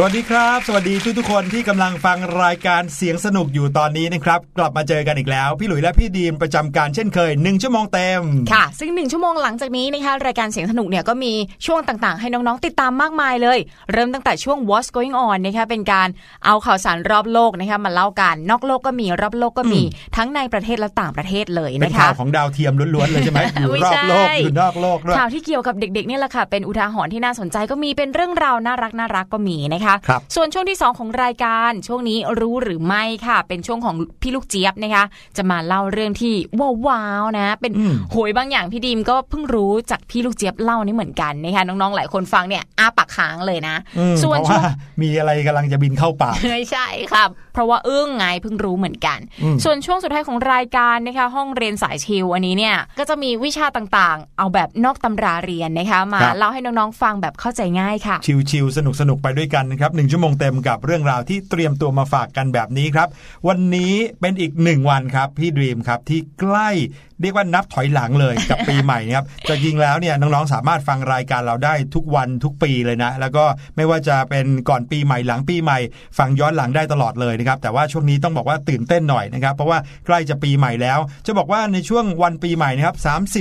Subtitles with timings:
[0.00, 8.22] สวัสดีครับ สวัสดีทุกทุกๆคนที่กำลังฟังรายการเสียงสนุกอยู่ตอนนี้นะครับ กลับมาเจอกันอีกแล้ว พี่หลุยและพี่ดีมประจำการเช่นเคยหนึ่งชั่วโมงเต็ม
[8.52, 11.32] ค่ะ ซึ่งหนึ่งชั่วโมงหลังจากนี้นะคะรายการเสียงสนุกเนี่ยก็มี
[11.66, 13.58] ช่วงต่างๆ ให้น้องๆติดตามมากมายเลย
[13.92, 16.08] เริ่มตั้งแต่ช่วง What's Going On นะคะเป็นการ
[16.46, 35.04] เอาข่าวสารรอบโลกนะคะมาเล่ากันนอกโลกก็มีรอบโลกก็มีอืมทั้งในประเทศและต่างประเทศเลยเป็นนะข่าคะวของดาวเทียมล้วนๆเลยใช่ไหมอยู่ไม่รอใช่บโลกอยู่นอกโลกด้วยข่าวที่เกี่ยวกับเด็กๆเนี่ยแหละค่ะเป็นอุทาหรณ์ที่น่าสนใจก็มีเป็นเรื่องราวน่ารักน่ารักก็มีนะคะครับส่วนช่วงที่ 2 ของรายการช่วงนี้รู้หรือไม่ค่ะ เป็นช่วงของพี่ลูกเจี๊ยบนะคะ
[35.36, 36.34] จะมาเล่าเรื่องที่
[36.86, 58.16] ว้าวๆนะ เป็นอืมโหยบางอย่างพี่ดีมก็เพิ่งรู้จากพี่ลูกเจี๊ยบเล่านี่เหมือนกันนะคะน้องๆหลายคนฟังเนี่ยอ้าปากค้างเลยนะอืมส่วนเพราะช่วว่างมีอะไรกำลังจะบินเข้าปากไม่ใช่ครับเพ ราะว่าอึ้งไงเพิ่งรู้เหมือนกันอืมส่วนช่วงสุดท้ายของรายการนะคะห้องเรียนสายชิวอันนี้เนี่ยก็จะมีวิชาต่างๆ เอาแบบนอกตำราเรียนนะคะมาเล่าให้น้องๆฟังแบบเข้าใจง่ายค่ะ
[58.50, 63.08] ชิวๆสนุกสนุกๆไปด้วยกันนะครับหนึ่งชั่วโมงเต็มกับเรื่องราวที่เตรียมตัวมาฝากกันแบบนี้ครับ
[63.48, 66.70] วันนี้เป็นอีกหนึ่งวันครับพี่ดรีมครับที่ใกล้
[67.20, 73.44] เรียกว่านับถอยหลังเลยกับปีใหม่นะครับจะจริงแล้วเนี่ยน้องๆสามารถฟังรายการเราได้ทุกวันทุกปีเลยนะ แล้วก็
[73.76, 75.78] ไม่ว่าจะเป็นก่อนปีใหม่หลังปีใหม่
[76.18, 82.96] ฟังย้อนหลังได้ตลอดเลยนะครับแต่ว่าช่วงนี้ต้องบอกว่าตื่นเต้นหน่อยนะครับเพราะว่าใกล้จะปีใหม่แล้ว จะบอกว่าในช่วงวันปีใหม่นะครับ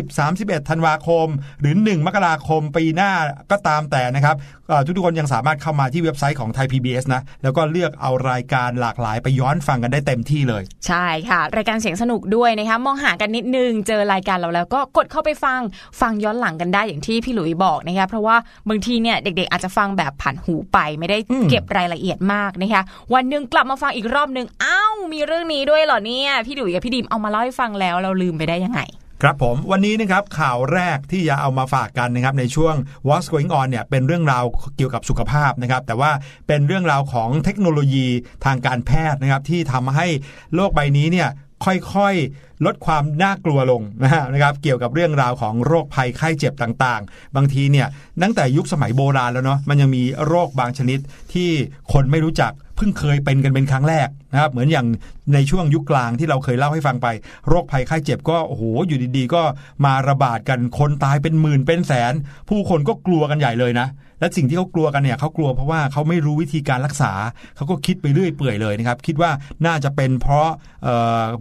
[0.08, 0.20] 30
[0.62, 1.28] 31ธันวาคม
[1.62, 3.12] หรือ 1 มกราคมปีหน้า
[3.52, 4.36] ก็ตามแต่นะครับ
[4.70, 15.62] เอ่อทุกๆคนยังสามารถเข้ามาที่เว็บไซต์ของไทย PBS นะแล้วก็เลือกเอารายการหลากหลายไปย้อนฟังกันได้เต็มที่เลย ใช่ค่ะ รายการเสียงสนุกด้วยนะคะมองหากันนิดนึงเจอรายการเราแล้วก็กดเข้าไปฟัง
[16.02, 18.36] ฟังย้อนหลังกันได้อย่างที่พี่หลุยบอกนะคะเพราะว่า
[18.70, 22.82] บางทีเนี่ยเด็กๆ อาจจะฟังแบบผ่านหูไปไม่ได้อืมเก็บรายละเอียดมากนะคะ
[23.14, 28.82] วันหนึ่งกลับมาฟังอีกรอบหนึ่งอ้าวมีเรื่องนี้ด้วยเหรอเนี่ยพี่หลุยกับพี่ดิมเอามาเล่าให้ฟังแล้วเราลืมไปได้ยังไง
[29.22, 32.76] ครับผมวันนี้นะครับข่าวแรกที่จะเอามาฝากกันนะครับในช่วง
[33.08, 34.44] What's Going On เนี่ยเป็นเรื่องราว
[34.78, 36.12] เกี่ยวกับสุขภาพนะครับแต่ว่า
[36.48, 38.08] เป็นเรื่องราวของเทคโนโลยี
[38.46, 40.08] ทางการแพทย์นะครับที่ทำให้
[40.56, 41.30] โลกใบนี้เนี่ย
[41.66, 47.88] ค่อยๆ ลดความน่ากลัวลงนะฮะนะครับ เกี่ยวกับเรื่องราวของโรคภัยไข้เจ็บต่างๆ บางทีเนี่ย
[48.22, 51.00] ตั้งแต่ยุคสมัยโบราณแล้วเนาะมันยังมีโรคบางชนิด
[51.34, 51.50] ที่
[51.94, 54.88] คนไม่รู้จัก เพิ่งเคยเป็นกันเป็นครั้งแรกนะครับเหมือนอย่าง
[55.34, 57.08] ในช่วงยุคกลางที่เราเคยเล่าให้ฟังไป
[57.48, 59.42] โรคภัยไข้เจ็บก็โอ้โหอยู่ดีๆ ก็
[59.86, 62.14] มาระบาดกันคนตายเป็นหมื่นเป็นแสน
[62.50, 63.88] ผู้คนก็กลัวกันใหญ่เลยนะ
[64.20, 67.12] และสิ่งที่เขากลัวกันเนี่ยเขากลัวเพราะว่าเขาไม่รู้วิธีการรักษา
[67.56, 69.32] เขาก็คิดไปเรื่อยเปื่อยเลยนะครับ คิดว่า
[69.66, 70.48] น่าจะเป็นเพราะ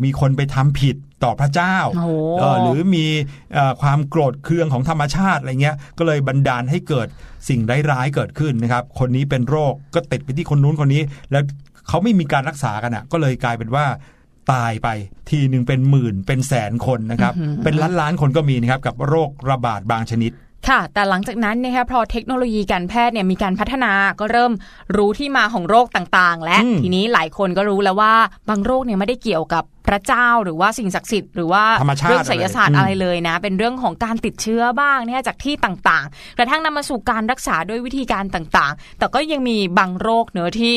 [0.04, 0.96] มีคนไปทำผิด
[1.26, 2.06] ต่อพระเจ้าโอ้
[2.38, 3.06] เอ่อหรือมี
[3.55, 7.08] เอ่อความโกรธเคืองของธรรมชาติอะไรเงี้ยก็เลยบันดาลให้เกิด
[7.49, 11.02] สิ่งร้ายๆเกิดขึ้นนะครับ คนนี้เป็นโรคก็ติดไปที่คนนู้นคนนี้
[11.32, 11.43] แล้ว
[11.88, 13.87] เขาไม่มีการรักษากันอะ ก็เลยกลายเป็นว่า
[14.52, 14.88] ตายไป
[15.31, 17.32] ทีหนึ่งเป็นหมื่นเป็นแสนคนนะครับ
[17.64, 20.32] เป็นล้านล้านๆคนก็มีนะครับกับโรคระบาดบางชนิด
[20.68, 24.52] ค่ะ แต่หลังจากนั้นนะคะพอเทคโนโลยีการแพทย์เนี่ยมีการพัฒนาก็เริ่ม
[24.96, 28.14] รู้ที่มาของโรคต่างๆ และอืมทีนี้หลายคนก็รู้แล้วว่า
[28.48, 40.74] บางโรคเนี่ยไม่ได้เกี่ยวกับพระเจ้าหรือว่าสิ่งศักดิ์สิทธิ์หรือว่าธรรมชาติเรื่องไสยศาสตอะไรร์อะไรเลยนะ เป็นเรื่องของการติดเชื้อบ้างเนี่ยจากที่ต่างๆ กระทั่งนำมาสู่การรักษาด้วยวิธีการต่างๆ แต่ก็ยังมีบางโรคเนื้อะที่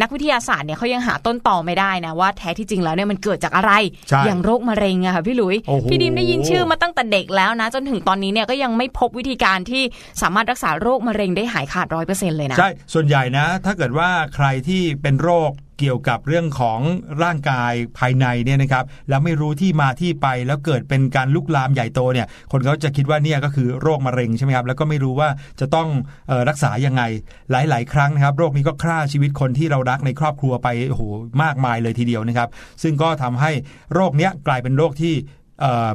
[0.00, 3.72] นักวิทยาศาสตร์เนี่ยเขายังหาต้นตอไม่ได้นะว่าแท้ที่จริงแล้วเนี่ยมันเกิดจากอะไร
[4.08, 9.82] ใช่อย่างโรคมะเร็งอะค่ะพี่หลุยโอ้โหพี่ดิมได้ยินชื่อมาตั้งแต่เด็กแล้วนะ จนถึงตอนนี้เนี่ยก็ยังไม่พบวิธีการที่
[10.22, 16.80] สามารถรักษาโรคมะเร็งได้หายขาดร้อยเปอร์เซ็นต์เลยนะ ใช่ ส่วนใหญ่นะ ถ้าเกิดว่าใครที่เป็นโรค เกี่ยวกับเรื่องของ
[17.22, 25.28] ร่างกายภายในเนี่ยนะครับแล้วไม่รู้ที่มาที่ไปแล้วเกิดเป็นการลุกลามใหญ่โตเนี่ยคนเขาจะคิดว่าเนี่ยก็คือโรคมะเร็งใช่ไหมครับแล้วก็ไม่รู้ว่า
[25.60, 25.88] จะต้อง
[26.30, 27.02] ออรักษายังไง
[27.50, 31.02] หลาย ๆ ครั้งนะครับ โรคนี้ก็ฆ่าชีวิตคนที่เรารักในครอบครัวไปโอ้โห
[31.42, 32.48] มากมายเลยทีเดียวนะครับ
[32.82, 33.50] ซึ่งก็ทำให้
[33.94, 35.14] โรคเนี้ยกลายเป็นโรคที่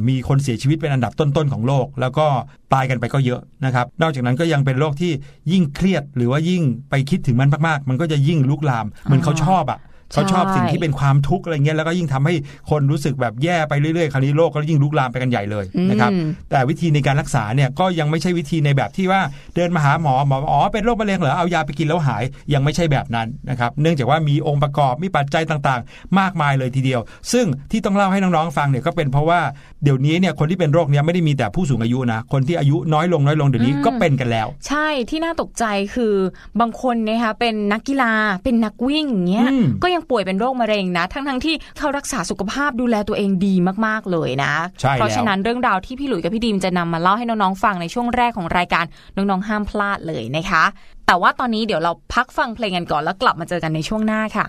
[0.08, 2.26] มีคนเสียชีวิตเป็นอันดับต้นๆของโลก แล้วก็
[2.74, 5.12] ตายกันไปก็เยอะนะครับ นอกจากนั้นก็ยังเป็นโรคที่
[5.52, 9.80] ยิ่งเครียดหรือว่ายิ่งไปคิดถึงมันมากๆ มันก็จะยิ่งลุกลามเหมือนเขาชอบอะ
[10.14, 12.34] เขาชอบสิ่งที่เป็นความทุกข์อะไรเงี้ยแล้วก็ยิ่งทำให้
[12.70, 19.22] คนรู้สึกแบบแย่ไปเรื่อยๆคราวนี้โรคก็ยิ่งลุกลามไปกันใหญ่เลยนะครับอืมแต่วิธีในการรักษาเนี่ยก็ยังไม่ใช่วิธีในแบบที่ว่า
[19.56, 27.02] เดินมาหาหมอหมอบอกอ๋อเป็นโรคมะเร็งเหรอเอายาไปกินแล้วหายยังไม่ใช่แบบนั้นนะครับเนื่องจากว่ามีองค์ประกอบมีปัจจัยต่างๆ มากมายเลยทีเดียว
[27.32, 29.40] ซึ่งที่ต้องเล่าให้น้องๆฟังเนี่ยก็เป็นเพราะว่า
[29.84, 35.66] เดี๋ยวนี้เนี่ยคนที่เป็นโรคเนี้ยไม่ได้มีแต่ผู้สูงอายุนะคนที่อายุน้อยลงน้อยลงเดี๋ยวนี้อืมก็เป็นกันแล้ว ใช่ที่น่าตกใจ
[35.96, 36.14] คือ
[36.60, 38.14] บางคนนะคะเป็นนักกีฬา
[38.44, 43.56] เป็นนักวิ่งอย่างเงี้ยอืมก็ยังป่วยเป็นโรคมะเร็งนะ ทั้งทั้งๆที่เขารักษาสุขภาพดูแลตัวเองดี
[43.86, 50.64] มากๆเลยนะใช่แล้วเพราะฉะนั้นเรื่องราวที่พี่หลุยกับพี่ดีมจะนำมาเล่าให้น้องๆฟังในช่วงแรกของรายการน้องๆห้ามพลาดเลยนะคะ
[51.08, 54.46] แต่ว่าตอนนี้เดี๋ยวเราพักฟังเพลงกันก่อนแล้วกลับมาเจอกันในช่วงหน้าค่ะ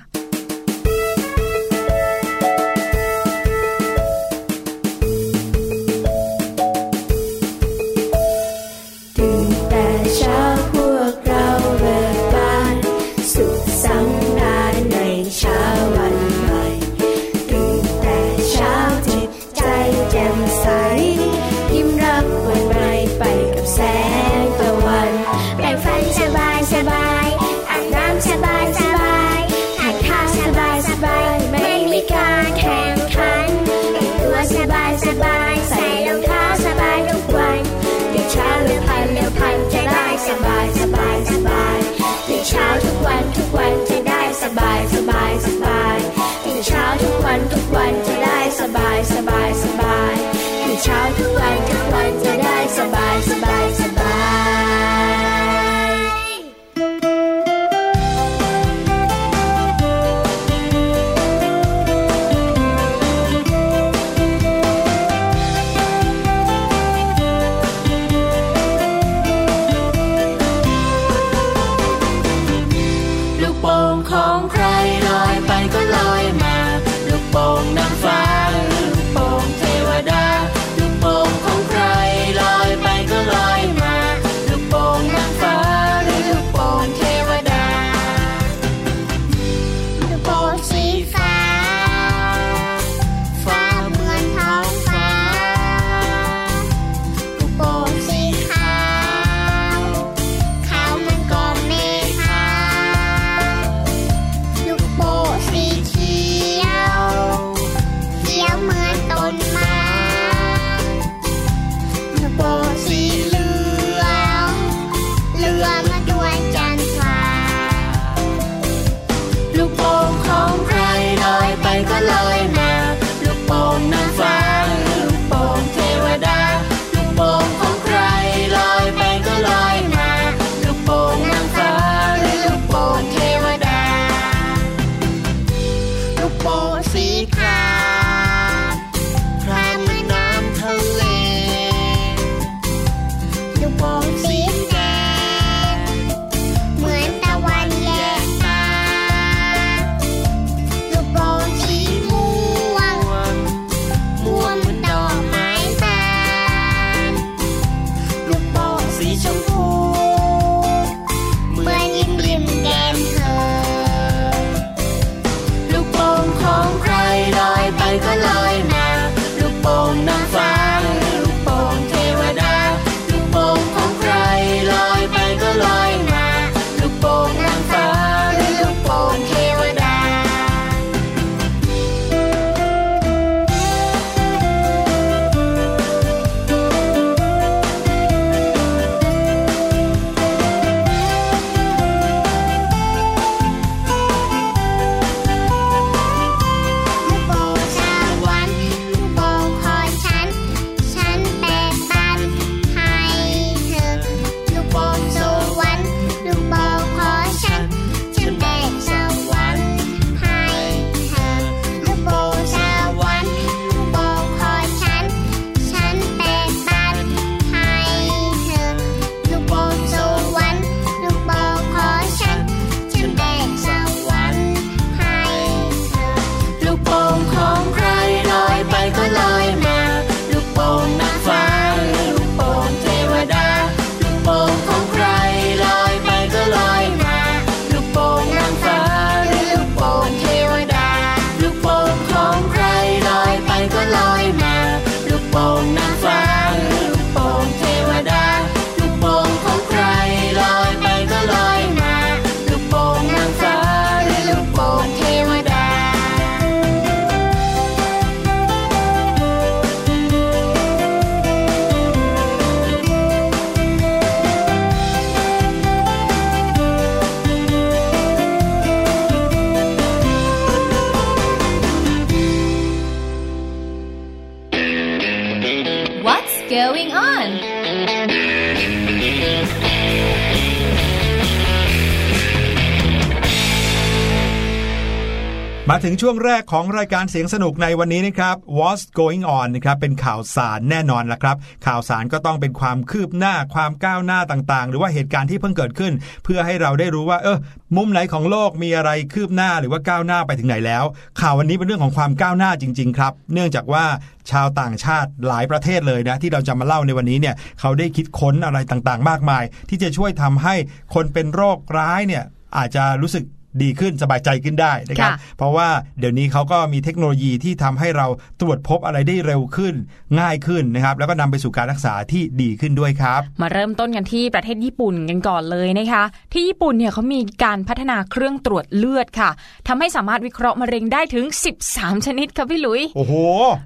[285.71, 295.93] มาถึงช่วงแรกของรายการเสียงสนุกในวันนี้นะครับ What's going on นะครับเป็นข่าวสารแน่นอนละครับ ข่าวสารก็ต้องเป็นความคืบหน้าความก้าวหน้าต่างๆ หรือว่าเหตุการณ์ที่เพิ่งเกิดขึ้น
[296.25, 297.39] เพื่อให้เราได้รู้ว่า เออ
[297.77, 300.85] มุมไหนของโลกมีอะไรคืบหน้าหรือว่าก้าวหน้าไปถึงไหนแล้ว
[301.21, 303.85] ข่าววันนี้เป็นเรื่องของความก้าวหน้าจริง ๆ ครับ เนื่องจากว่า
[304.31, 310.55] ชาวต่างชาติหลายประเทศเลยนะที่เราจะมาเล่าในวันนี้เนี่ยเขาได้คิดค้นอะไรต่างๆ มากมาย ที่จะช่วยทำให้
[310.95, 312.25] คนเป็นโรคร้ายเนี่ย
[312.57, 313.25] อาจจะรู้สึก
[313.63, 315.69] ดีขึ้นสบายใจขึ้นได้นะครับค่ะเพราะว่า
[315.99, 318.07] เดี๋ยวนี้เขาก็มีเทคโนโลยีที่ทำให้เรา
[318.41, 319.75] ตรวจพบอะไรได้เร็วขึ้น
[320.21, 329.31] ง่ายขึ้นนะครับ แล้วก็นำไปสู่การรักษาที่ดีขึ้นด้วยครับ มาเริ่มต้นกันที่ประเทศญี่ปุ่นกันก่อนเลยนะคะ ที่ญี่ปุ่นเนี่ยเขามีการพัฒนาเครื่องตรวจเลือดค่ะ
[329.69, 331.25] ทำให้สามารถวิเคราะห์มะเร็งได้ถึง
[331.65, 333.15] 13 ชนิดค่ะพี่หลุยโอ้โห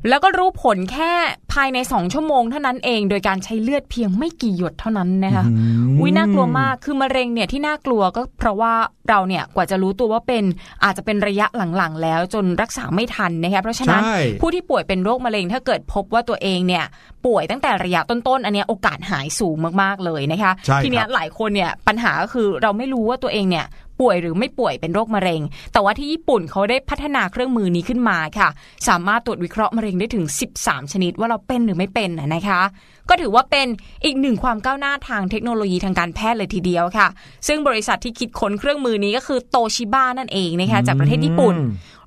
[0.09, 1.13] แล้วก็รู้ผลแค่
[1.53, 8.75] ภายใน 2 ชั่วโมงเท่านั้นเอง โดยการใช้เลือดเพียงไม่กี่หยดเท่านั้นนะคะอืมวิน่ากลัวมากคือมะเร็งเนี่ยที่น่ากลัวก็เพราะว่า
[9.09, 10.45] เราเนี่ยกว่าจะรู้ตัวว่าเป็น
[10.85, 16.85] อาจจะเป็นระยะหลังๆ แล้วจนรักษาไม่ทันนะคะเพราะฉะนั้นใช่ผู้ที่ป่วยเป็นโรคมะเร็งถ้าเกิดพบว่าตัวเองเนี่ย
[17.27, 23.67] ป่วยตั้งแต่ระยะต้นๆ อันเนี้ยโอกาสหายสูงมากๆเลยนะคะใช่ครับทีเนี้ยหลายคนเนี่ยปัญหาก็คือเราไม่รู้ว่าตัวเองเนี่ย
[24.01, 25.41] ป่วยหรือไม่ป่วยเป็นโรคมะเร็ง
[25.73, 28.49] แต่ว่าที่ญี่ปุ่นเขาได้พัฒนาเครื่องมือนี้ขึ้นมาค่ะ
[28.89, 30.25] สามารถตรวจวิเคราะห์มะเร็งได้ถึง
[30.61, 32.61] 13 ชนิดว่าเราเป็นหรือไม่เป็นน่ะนะคะ
[33.09, 33.67] ก็ถือว่าเป็น
[34.05, 37.09] อีกหนึ่งความก้าวหน้าทางเทคโนโลยีทางการแพทย์เลยทีเดียวค่ะ
[37.47, 41.55] ซึ่งบริษัทที่คิดค้นเครื่องมือนี้ก็คือโตชิบ้านั่นเองนะคะจากประเทศญี่ปุ่น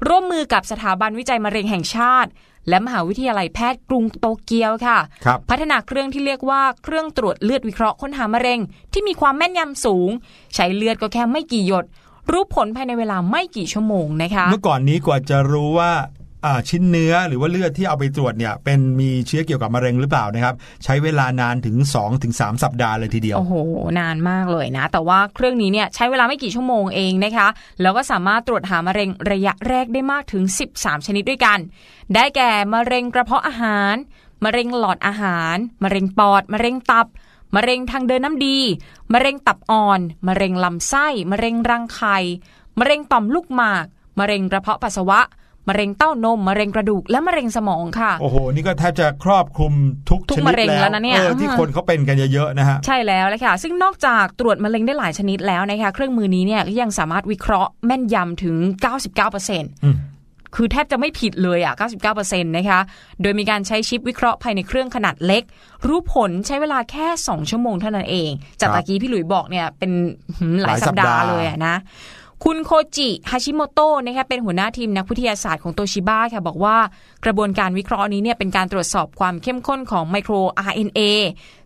[0.08, 2.30] ร่วมมือกับสถาบันวิจัยมะเร็งแห่งชาติ
[2.70, 8.60] และมหาวิทยาลัยแพทย์กรุงโตเกียวค่ะครับพัฒนาเครื่องที่เรียกว่าเครื่องตรวจเลือดวิเคราะห์ค้นหามะเร็ง
[8.94, 10.10] ที่มีความแม่นยำสูง
[10.56, 11.86] ใช้เลือดก็แค่ไม่กี่หยด
[12.32, 16.19] รู้ผลภายในเวลาไม่กี่ชั่วโมงนะคะ เมื่อก่อนนี้กว่าจะรู้ว่าอ่า
[16.70, 21.76] ชิ้นเนื้อหรือว่าเลือดที่เอาไปตรวจเนี่ยเป็นมีเชื้อเกี่ยวกับมะเร็งหรือเปล่านะครับ ใช้เวลานานถึง
[22.20, 23.56] 2-3 สัปดาห์เลยทีเดียว โอ้โห
[24.00, 27.48] นานมากเลยนะ แต่ว่าเครื่องนี้เนี่ยใช้เวลาไม่กี่ชั่วโมงเองนะคะ
[27.82, 30.44] แล้วก็สามารถตรวจหามะเร็งระยะแรกได้มากถึง
[30.76, 31.60] 13 ชนิดด้วยกัน
[32.16, 33.96] ได้แก่มะเร็งกระเพาะอาหาร
[34.44, 37.08] มะเร็งหลอดอาหาร มะเร็งปอด มะเร็งตับ
[37.56, 38.60] มะเร็งทางเดินน้ำดี
[39.14, 42.18] มะเร็งตับอ่อน มะเร็งลำไส้ มะเร็งรังไข่
[42.80, 43.86] มะเร็งต่อมลูกหมาก
[44.20, 45.20] มะเร็งกระเพาะปัสสาวะ
[45.68, 49.74] มะเร็งเต้านมมะเร็งกระดูกและมะเร็งสมองค่ะ โอ้โห นี่ก็แทบจะครอบคลุม
[50.10, 58.56] ทุกทุกชนิดมะเร็งแล้วนะเนี่ยออที่อ่าคนเขาเป็นกันเยอะๆนะฮะใช่แล้วเลยค่ะ ซึ่งนอกจากตรวจมะเร็งได้หลายชนิดแล้วนะคะเครื่องมือนี้เนี่ยก็ยังสามารถวิเคราะห์แม่นยำถึง
[59.20, 59.98] 99%อืม
[60.56, 61.74] คือแทบจะไม่ผิดเลยอะ
[62.12, 62.80] 99%นะคะ
[63.22, 65.44] โดยมีการใช้ชิปวิเคราะห์ภายในเครื่องขนาดเล็ก
[65.88, 69.92] รู้ผลใช้เวลาแค่ 2 ชั่วโมงเท่านั้นเอง จากครับตะกี้พี่หลุยบอกเนี่ยเป็น
[70.38, 71.76] หืมหลายหลายสัสัปปดาดาห์ห์เลยอะนะ
[72.46, 76.78] คุณโคจิฮาชิโมโตะนะคะเป็นหัวหน้าทีมนักวิทยาศาสตร์ของโตชิบ้าค่ะบอกว่า
[77.26, 80.34] กระบวนการวิเคราะห์นี้เนี่ยเป็นการตรวจสอบความเข้มข้นของไมโคร
[80.70, 81.02] RNA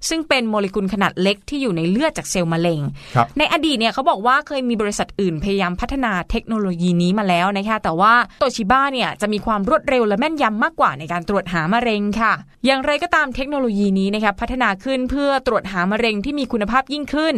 [0.09, 2.79] ซึ่งเป็นโมเลกุลขนาดเล็กที่อยู่ในเลือดจากเซลล์มะเร็ง
[3.15, 12.33] ครับในอดีตเนี่ยเขาบอกว่าเคยมีบริษัทอื่นพยายามพัฒนาเทคโนโลยีนี้มาแล้วนะคะแต่ว่าโตชิบ้าเนี่ยจะมีความรวดเร็วและแม่นยำมากกว่าในการตรวจหามะเร็งค่ะ
[12.65, 17.35] อย่างไรก็ตามเทคโนโลยีนี้นะคะพัฒนาขึ้นเพื่อตรวจหามะเร็งที่มีคุณภาพยิ่งขึ้น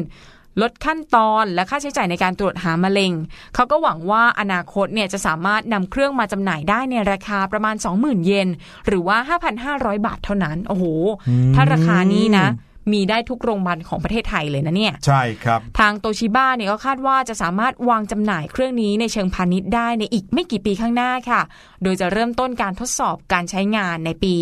[0.61, 3.11] ลดขั้นตอนและค่าใช้จ่ายในการตรวจหามะเร็ง
[3.55, 8.47] เขาก็หวังว่าอนาคตเนี่ยจะสามารถนำเครื่องมาจำหน่ายได้ในราคาประมาณ 20,000 เยน
[8.87, 9.17] หรือว่า
[9.61, 10.85] 5,500 บาทเท่านั้น โอ้โห
[11.55, 12.47] ถ้าราคานี้นะ
[12.91, 21.41] มีได้ทุกโรงพยาบาลของประเทศไทยเลยนะเนี่ย ใช่ครับ ทางโตชิบ้าเนี่ยก็คาดว่าจะสามารถวางจำหน่ายเครื่องนี้ในเชิงพาณิชย์ได้ในอีกไม่กี่ปีข้างหน้าค่ะ
[21.83, 24.35] โดยจะเริ่มต้นการทดสอบการใช้งานในปี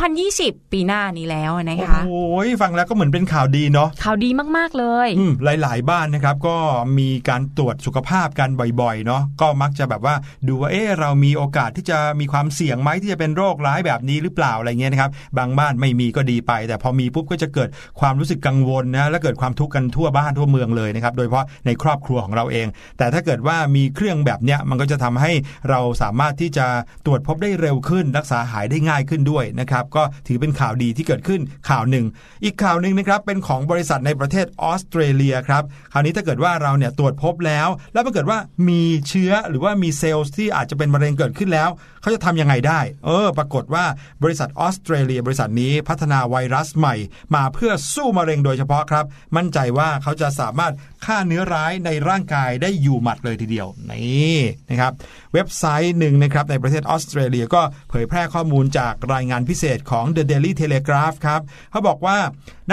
[0.00, 6.56] 2020 ปีหน้านี้แล้วนะคะ โอ้ยฟังแล้วก็เหมือนเป็นข่าวดีเนาะ ข่าวดีมากๆเลยอืมหลาย ๆ บ้านนะครับก็
[6.98, 8.48] มีการตรวจสุขภาพกัน
[8.80, 10.14] บ่อยๆเนาะ ก็มักจะแบบว่า
[10.48, 17.67] ดูว่าเอ๊ะเรามีโอกาสที่จะมีความเสี่ยงไหมที่จะเป็นโรคร้ายแบบนี้หรือเปล่าอะไรเงี้ยนะครับ บางบ้านไม่มีก็ดีไป แต่พอมีปุ๊บก็จะเกิด
[18.00, 22.66] ความรู้สึกกังวลนะและเกิดความทุกข์กันทั่วบ้านทั่วเมืองเลยนะครับโดยเฉพาะในครอบครัวของเราเอง
[22.98, 25.32] แต่ถ้าเกิดว่ามีเครื่องแบบเนี้ยมันก็จะทำให้
[25.70, 26.66] เราสามารถที่จะ
[27.06, 32.04] ตรวจพบได้เร็วขึ้น รักษาหายได้ง่ายขึ้นด้วยนะครับก็ถือเป็นข่าวดีที่เกิดขึ้นข่าวหนึ่ง
[32.44, 41.68] อีกข่าวหนึ่งนะครับเป็นของบริษัทในประเทศออสเตรเลียครับคราวนี้ถ้าเกิดว่าเราเนี่ยตรวจพบแล้ว แล้วปรากฏว่ามีเชื้อหรือว่ามีเซลล์ที่อาจจะเป็นมะเร็งเกิดขึ้นแล้ว
[42.00, 43.84] เขาจะทำยังไงได้ เออ ปรากฏว่า
[44.22, 46.94] บริษัทออสเตรเลีย บริษัทนี้พัฒนาไวรัสใหม่
[47.34, 49.04] มาเพื่อสู้มะเร็งโดยเฉพาะครับ
[49.36, 50.72] มั่นใจว่าเขาจะสามารถ
[51.04, 54.38] ฆ่าเนื้อร้ายในร่างกายได้อยู่หมัดเลยทีเดียว นี่
[54.70, 54.92] นะครับ
[55.34, 61.40] เว็บไซต์หนึ่งนะครับในประเทศออสเตรเลียก็เผยแพร่ข้อมูลจากรายงานพิเศษของ The Daily Telegraph ครับ
[61.70, 62.18] เขาบอกว่า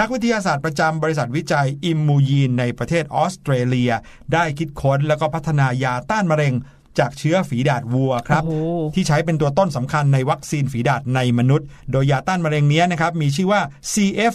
[0.00, 3.92] นักวิทยาศาสตร์ประจำบริษัทวิจัยอิมมูยีนในประเทศออสเตรเลีย
[4.32, 6.54] ได้คิดค้นแล้วก็พัฒนายาต้านมะเร็ง
[6.98, 13.60] จากเชื้อฝีดาดวัวครับโอ้โหที่ใช้เป็นตัวต้นสำคัญในวัคซีนฝีดาดในมนุษย์ โดยยาต้านมะเร็งเนี้ยนะครับมีชื่อว่า
[13.92, 14.34] CF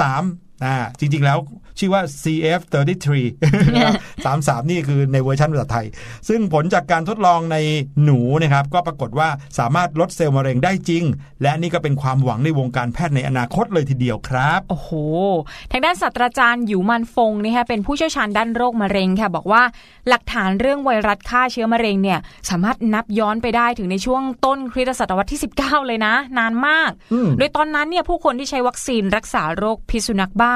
[0.00, 1.38] 33อ่าจริงๆแล้ว
[1.80, 5.86] ชื่อว่า CF 33 33 นี่คือในเวอร์ชันภาษาไทย
[6.28, 7.56] ซึ่งผลจากการทดลองใน
[8.04, 11.04] หนูนะครับ ก็ปรากฏว่าสามารถลดเซลล์มะเร็งได้จริง
[11.42, 14.90] และนี่ก็เป็นความหวังในวงการแพทย์ในอนาคตเลยทีเดียวครับ โอ้โห
[15.70, 19.62] ทางด้านศาสตราจารย์หยูมันฟงนะคะเป็นผู้เชี่ยวชาญด้านโรคมะเร็งค่ะ บอกว่า
[20.08, 22.18] หลักฐานเรื่องไวรัสฆ่าเชื้อมะเร็งเนี่ย
[22.50, 30.54] สามารถนับย้อนไปได้ถึงในช่วงต้นคริสตศตวรรษที่ 19 เลยนะ นานมากอืมโดยตอนนั้นเนี่ยผู้คนที่ใช้วัคซีนรักษาโรคพิษสุนัขบ้า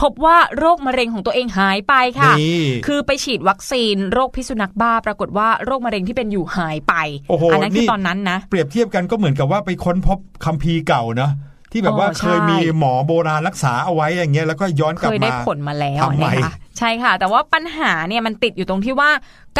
[0.00, 6.94] พบว่าโรคมะเร็งของตัวเองหายไปค่ะนี่คือไปฉีดวัคซีนโรคพิษสุนัขบ้า ปรากฏว่าโรคมะเร็งที่เป็นอยู่หายไป
[7.28, 11.30] โอ้โหนั้นคือนี่ตอนนั้นนะ เปรียบเทียบกันก็เหมือนกับว่าไปค้นพบคัมภีร์เก่าเนอะ
[11.76, 19.10] ที่แบบว่าอ๋อใช่เคยมีหมอโบราณรักษาเอาไว้อย่างเงี้ยแล้วก็ย้อนกลับเคยมาได้ผลมาแล้วทำไมนะคะใช่ค่ะ แต่ว่าปัญหาเนี่ยมันติดอยู่ตรงที่ว่า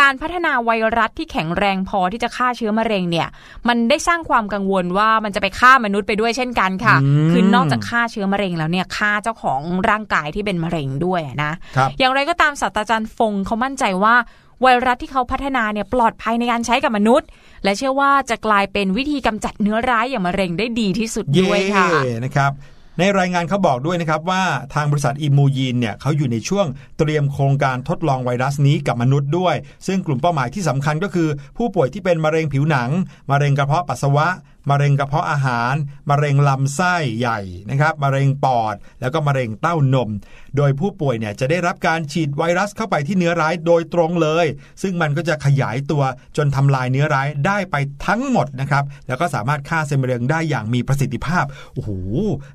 [0.00, 3.28] การพัฒนาไวรัสที่แข็งแรงพอที่จะฆ่าเชื้อมะเร็งเนี่ย
[3.68, 14.14] มันได้สร้างความกังวลว่ามันจะไปฆ่ามนุษย์ไปด้วยเช่นกันค่ะอืมคือนอกจากฆ่าเชื้อมะเร็งแล้วเนี่ยฆ่าเจ้าของร่างกายที่เป็นมะเร็งด้วยนะครับอย่างไรก็ตามศาสตราจารย์ฟงเขามั่นใจว่า
[14.62, 17.28] ไวรัสที่เขาพัฒนาเนี่ยปลอดภัยในการใช้กับมนุษย์
[17.64, 21.88] และเชื่อว่าจะกลายเป็นวิธีกำจัดเนื้อร้ายอย่างมะเร็งได้ดีที่สุดด้วยค่ะ
[22.24, 22.52] นะครับ
[23.00, 24.42] ในรายงานเขาบอกด้วยนะครับว่า
[24.74, 26.66] ทางบริษัทอิมูยีนเนี่ยเขาอยู่ในช่วง
[26.98, 29.54] เตรียมโครงการทดลองไวรัสนี้กับมนุษย์ด้วย
[29.86, 32.90] ซึ่งกลุ่มเป้าหมายที่สำคัญก็คือ ผู้ป่วยที่เป็นมะเร็งผิวหนัง
[33.30, 34.26] มะเร็งกระเพาะปัสสาวะ
[34.70, 35.74] มะเร็งกระเพาะอาหาร
[36.10, 40.10] มะเร็งลำไส้ใหญ่นะครับมะเร็งปอด แล้วก็มะเร็งเต้านม
[40.56, 44.46] โดยผู้ป่วยเนี่ยจะได้รับการฉีดไวรัสเข้าไปที่เนื้อร้ายโดยตรงเลย
[44.82, 46.02] ซึ่งมันก็จะขยายตัว
[46.36, 47.76] จนทำลายเนื้อร้ายได้ไป
[48.06, 51.90] ทั้งหมดนะครับแล้วก็สามารถฆ่าเซลล์มะเร็งได้อย่างมีประสิทธิภาพโอ้โห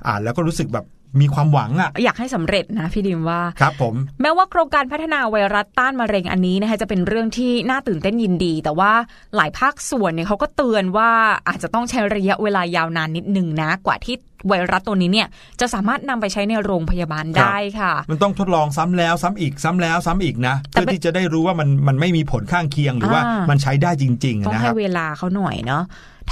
[0.08, 0.86] อ่านแล้วก็รู้สึกแบบ
[1.19, 8.91] มีความหวังอะ่ะอยากให้สำเร็จนะพี่ดิมว่าครับผม แม้ว่าโครงการพัฒนาไวรัสต้านมะเร็งอันนี้นะคะจะเป็นเรื่องที่น่าตื่นเต้นยินดี แต่ว่า
[9.36, 11.10] หลายภาคส่วนเนี่ยเขาก็เตือนว่า
[11.47, 14.15] อาจจะต้องใช้ระยะเวลายาวนานนิดหนึ่งนะ กว่าที่
[14.47, 15.28] ไวรัสตัวนี้เนี่ย
[15.60, 25.84] จะสามารถนำไปใช้ในโรงพยาบาลได้ค่ะ มันต้องทดลองซ้ำแล้วซ้ำอีกซ้ำแล้วซ้ำอีกนะแต่เพื่อเป็นที่จะได้รู้ว่ามันมันไม่มีผลข้างเคียงหรือว่าอ่ามัมันใช้ได้จริงๆต้องนะคให้รับเวลาเขาหน่อยเนาะ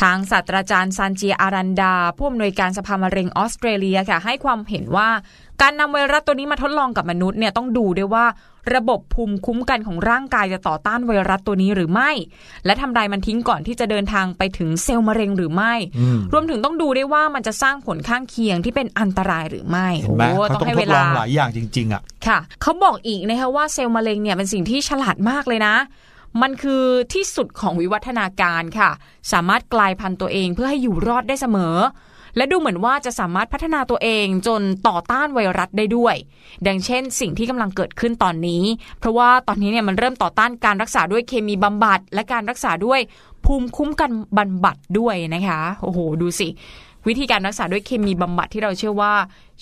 [0.01, 5.09] ทางศาสตราจารย์ซานเจียอารันดา ผู้อำนวยการสภามะเร็งออสเตรเลียค่ะ ให้ความเห็นว่า
[5.61, 8.25] การนำไวรัสตัวนี้มาทดลองกับมนุษย์เนี่ยต้องดูด้วยว่า
[8.75, 12.11] ระบบภูมิคุ้มกันของร่างกายจะต่อต้านไวรัสตัวนี้หรือไม่
[12.65, 25.75] และทำลายมันทิ้งก่อนที่จะเดินทางไปถึงเซลล์มะเร็งหรือไม่อืมรวมถึงต้องดูด้วยว่ามันจะสร้างผลข้างเคียงที่เป็นอันตรายหรือไม่เห็นไหมโอ้เขาต้องต้องให้ทเวดลอลางหลายอย่างจริง ๆอะค่ะเขาบอกอีกนะคะว่าเซลล์มะเร็งเนี่ยเป็นสิ่งที่ฉลาดมากเลยนะ
[26.41, 28.89] มันคือที่สุดของวิวัฒนาการค่ะ
[29.31, 31.77] สามารถกลายพันธุ์ตัวเองเพื่อให้อยู่รอดได้เสมอ
[32.37, 36.15] และดูเหมือนว่าจะสามารถพัฒนาตัวเองจนต่อต้านไวรัสได้ด้วย
[36.67, 38.63] ดังเช่น สิ่งที่กำลังเกิดขึ้นตอนนี้
[38.99, 42.99] เพราะว่าตอนนี้เนี่ยมันเริ่มต่อต้านการรักษาด้วยเคมีบำบัด และการรักษาด้วย
[43.45, 46.47] ภูมิคุ้มกันบำบัดด้วยนะคะ โอ้โห ดูสิ
[47.09, 49.13] วิธีการรักษาด้วยเคมีบำบัดที่เราเชื่อว่า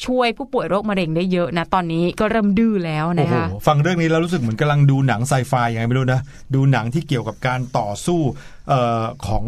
[0.06, 6.22] ช่วยผู้ป่วยโรคมะเร็งได้เยอะนะ ตอนนี้ก็เริ่มดื้อแล้วโอ้โหนะคะฟังเรื่องนี้แล้วรู้สึกเหมือนกำลังดูหนังไซไฟยังไงไม่รู้นะ
[6.56, 8.22] ดูหนังที่เกี่ยวกับการต่อสู้
[8.70, 9.44] เอ่อของ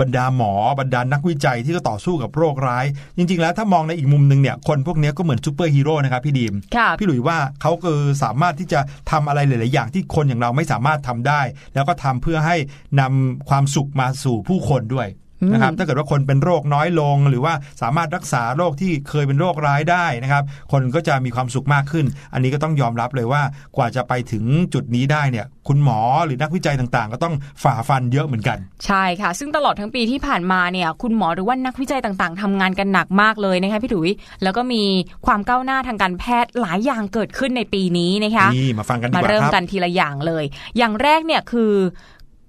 [0.00, 2.84] บรรดาหมอบรรดานักวิจัยที่ก็ต่อสู้กับโรคร้าย
[3.16, 11.40] จริง ๆ แล้วถ้ามองในอีกมุมหนึ่งเนี่ยคนพวกนี้ก็เหมือนซูเปอร์ฮีโร่นะครับพี่ดีมค่ะพี่หลุยว่าเขาคือสามารถที่จะทำอะไรหลาย ๆ อย่างที่คนอย่างเราไม่สามารถทำได้
[11.74, 12.56] แล้วก็ทำเพื่อให้
[13.00, 23.42] นำความสุขมาสู่ผู้คนด้วยอืม นะครับถ้าเกิดว่าคนเป็นโรคน้อยลง หรือว่าสามารถรักษาโรคที่เคยเป็นโรคร้ายได้นะครับ คนก็จะมีความสุขมากขึ้น อันนี้ก็ต้องยอมรับเลยว่า
[23.76, 34.10] กว่าจะไปถึงจุดนี้ได้เนี่ยคุณหมอหรือนักวิจัยต่างๆ ก็ต้องฝ่าฟันเยอะเหมือนกัน ใช่ค่ะ ซึ่งตลอดทั้งปีที่ผ่านมาเนี่ยคุณหมอหรือว่านักวิจัยต่างๆทำงานกันหนักมากเลยนะคะพี่ถุย
[34.42, 34.82] แล้วก็มี
[35.26, 40.44] ความก้าวหน้าทางการแพทย์หลายอย่างเกิดขึ้นในปีนี้นะคะนี่มาฟังกันดีมากว่าเริ่มครับกันทีละอย่างเลย
[40.78, 41.72] อย่างแรกเนี่ยคือ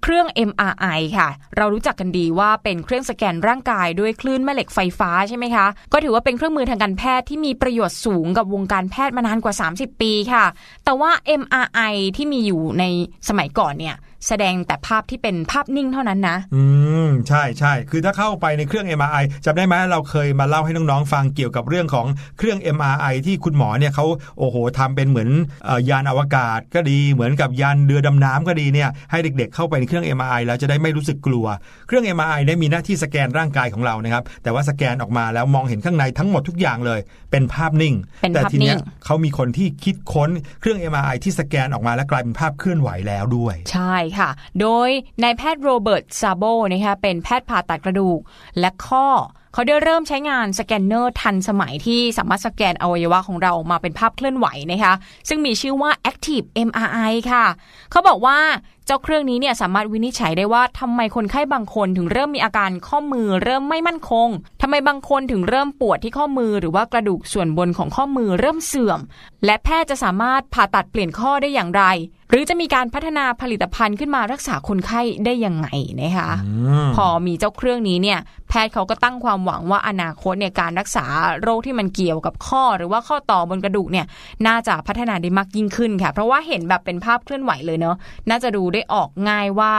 [0.08, 10.44] เครื่อง MRI ค่ะ เรารู้จักกันดีว่าเป็นเครื่องสแกนร่างกายด้วยคลื่นแม่เหล็กไฟฟ้าใช่ไหมคะ ก็ถือว่าเป็นเครื่องมือทางการแพทย์ที่มีประโยชน์สูงกับวงการแพทย์มานานกว่า 30 ปีค่ะ
[10.84, 12.84] แต่ว่า MRI ที่มีอยู่ใน
[13.28, 13.96] สมัยก่อนเนี่ย
[14.28, 16.62] แสดงแต่ภาพที่เป็นภาพนิ่งเท่านั้นนะ อื
[17.06, 22.06] ม ใช่ใช่ คือถ้าเข้าไปในเครื่อง MRI จำได้ไหมเราเคยมาเล่าให้น้องๆฟังเกี่ยวกับเรื่องของ
[22.38, 24.06] เครื่อง MRI ที่คุณหมอเนี่ยเขา
[24.38, 25.28] โอ้โหทำเป็นเหมือน
[25.64, 31.46] เออยานอวกาศก็ดีเหมือนกับยานเรือดำน้ำก็ดีเนี่ยให้เด็กๆ เข้าไปในเครื่อง MRI แล้วจะได้ไม่รู้สึกกลัว
[31.86, 37.00] เครื่อง MRI เนี่ยมีหน้าที่สแกนร่างกายของเรานะครับ แต่ว่าสแกนออกมาแล้วมองเห็นข้างในทั้งหมดทุกอย่างเลย
[37.30, 44.28] เป็นภาพนิ่งเป็นแต่ภาพทีเนี้ยนิ่งเขามีคนที่คิดค้นเครื่อง MRI ที่สแกนออกมาแล้วกลายเป็นภาพเคลื่อนไหวแล้วด้วย ใช่ค่ะ
[44.60, 44.88] โดย
[45.22, 48.20] นายแพทย์โรเบิร์ตซาโบนะคะเป็นแพทย์ผ่าตัดกระดูก
[48.60, 49.06] และข้อ
[49.52, 54.94] เขาได้เริ่มใช้งานสแกนเนอร์ทันสมัยที่สามารถสแกนอวัยวะของเรามาเป็นภาพเคลื่อนไหวนะคะ
[55.28, 57.44] ซึ่งมีชื่อว่า Active MRI ค่ะ
[57.90, 58.38] เขาบอกว่า
[58.88, 64.28] เจ้าเครื่องนี้เนี่ยสามารถวินิจฉัยได้ว่าทำไมคนไข้บางคนถึงเริ่มมีอาการข้อมือ เริ่มไม่มั่นคง
[64.62, 69.00] ทำไมบางคนถึงเริ่มปวดที่ข้อมือ หรือว่ากระดูกส่วนบนของข้อมือเริ่มเสื่อม
[69.44, 71.84] และแพทย์จะสามารถผ่าตัดเปลี่ยนข้อได้อย่างไร
[72.30, 75.68] หรือจะมีการพัฒนาผลิตภัณฑ์ขึ้นมารักษาคนไข้ได้ยังไง
[76.00, 76.30] นะคะ
[76.96, 78.18] พอมีเจ้าเครื่องนี้เนี่ย
[78.48, 81.04] แพทย์เขาก็ตั้งความหวังว่าอนาคตเนี่ยการรักษา
[81.42, 84.06] โรคที่มันเกี่ยวกับข้อ หรือว่าข้อต่อบนกระดูกเนี่ย
[84.46, 87.96] น่าจะพัฒนาได้มากยิ่งขึ้นค่ะ เพราะว่าเห็นแบบเป็นภาพเคลื่อนไหวเลยเนาะ
[88.28, 89.74] น่าจะดูได้ออกง่ายว่า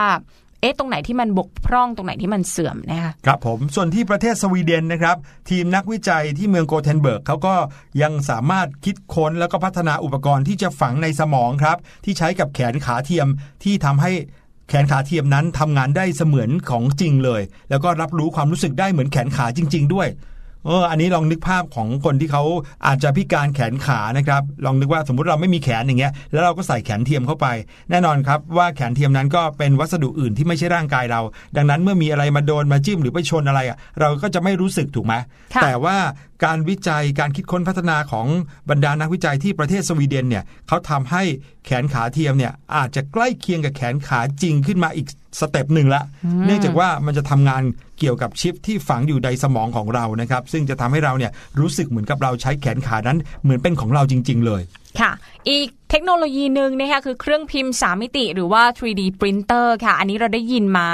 [0.60, 5.16] เอ๊ะตรงไหนที่มันบกพร่องตรงไหนที่มันเสื่อมนะคะครับผมส่วนที่ประเทศสวีเดนนะครับ
[5.50, 7.54] ทีมนักวิจัยที่เมืองโกเธนเบิร์กเขาก็
[8.02, 13.28] ยังสามารถคิดค้นแล้วก็พัฒนาอุปกรณ์ที่จะฝังในสมองครับ ที่ใช้กับแขนขาเทียม
[13.64, 14.12] ที่ทำให้
[14.68, 20.08] แขนขาเทียมนั้นทำงานได้เสมือนของจริงเลย แล้วก็รับรู้ความรู้สึกได้เหมือนแขนขาจริง ๆ ด้วย
[20.66, 22.42] เอออันนี้ลองนึกภาพของคนที่เขา
[22.86, 27.46] อาจจะพิการแขนขานะครับ ลองนึกว่าสมมุติเราไม่มีแขนอย่างเงี้ย แล้วเราก็ใส่แขนเทียมเข้าไป
[27.90, 31.20] แน่นอนครับว่าแขนเทียมนั้นก็เป็นวัสดุอื่นที่ไม่ใช่ร่างกายเรา
[31.56, 35.14] ดังนั้นเมื่อมีอะไรมาโดนมาจิ้มหรือไปชนอะไรอะเราก็จะไม่รู้สึกถูกไหม
[35.54, 35.96] ค่ะแต่ว่า
[36.44, 38.26] การวิจัยการคิดค้นพัฒนาของ
[38.70, 41.22] บรรดานักวิจัยที่ประเทศสวีเดนเนี่ยเขาทำให้
[41.64, 45.06] แขนขาเทียมเนี่ยอาจจะใกล้เคียงกับแขนขาจริงขึ้นมาอีก
[45.40, 46.02] สเต็ปหนึ่งละ
[46.46, 47.62] เนื่องจากว่ามันจะทำงาน
[47.98, 54.62] เกี่ยวกับชิปที่ฝังอยู่ในสมองของเรานะครับ ซึ่งจะทำให้เราเนี่ยรู้สึกเหมือนกับเราใช้แขนขานั้นเหมือนเป็นของเราจริง ๆ เลย
[55.00, 55.10] ค่ะ
[55.48, 60.88] อีกเทคโนโลยีหนึ่งนะคะคือเครื่องพิมพ์ 3 มิติหรือว่า 3D printer ค่ะ อันนี้เราได้ยินมา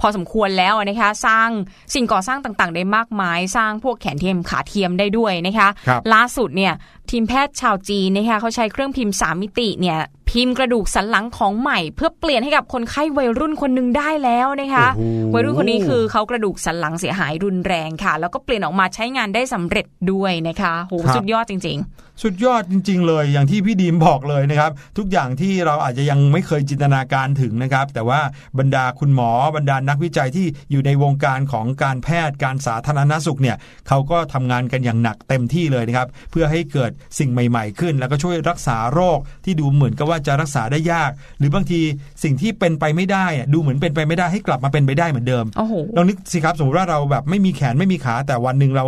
[0.00, 1.48] พอสมควรแล้วนะคะ สร้าง
[1.94, 6.72] สิ่งก่อสร้างต่างๆ ได้มากมาย สร้างพวกแขนเทียมขาเทียมได้ด้วยนะคะครับล่าสุดเนี่ย
[7.10, 9.98] ทีมแพทย์ชาวจีนนะคะเขาใช้เครื่องพิมพ์ 3 มิติเนี่ย
[10.30, 28.20] พิมพ์กระดูกสันหลังของใหม่ เพื่อเปลี่ยนให้กับคนไข้วัยรุ่นคนหนึ่งได้แล้วนะคะโอ้โหวัยรุ่นคนนี้คือเขากระดูกสันหลังเสียหายรุนแรงค่ะ แล้วก็เปลี่ยนออกมาใช้งานได้สำเร็จด้วยนะคะโหครับสุดยอดจริง ๆสุดยอดจริง ๆ เลย อย่างที่พี่ดีมบอกเลยนะครับ ทุกอย่างที่เราอาจจะยังไม่เคยจินตนาการถึงนะครับ แต่ว่า
[28.58, 33.56] บรรดาคุณหมอบรรดานักวิจัยที่อยู่ในวงการของการแพทย์การสาธารณสุขเนี่ย
[33.88, 41.80] เขาก็ทำงานกันอย่างหนักเต็มที่เลยนะครับ เพื่อให้เกิดสิ่งใหม่ ๆ ขึ้น แล้วก็ช่วยรักษาโรคที่ดูเหมือนกับว่าจะรักษาได้ยาก หรือบางที
[42.22, 48.84] สิ่งที่เป็นไปไม่ได้อะดูเหมือนเป็นไปไม่ได้ให้กลับมาเป็นไปได้เหมือนเดิมโอ้โหลองนึกสิครับสมมติว่าเราแบบไม่มีแขนไม่มีขาแต่วันหนึ่งเรา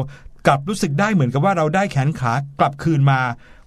[0.47, 3.21] กลับรู้สึกได้เหมือนกับว่าเราได้แขนขากลับคืนมา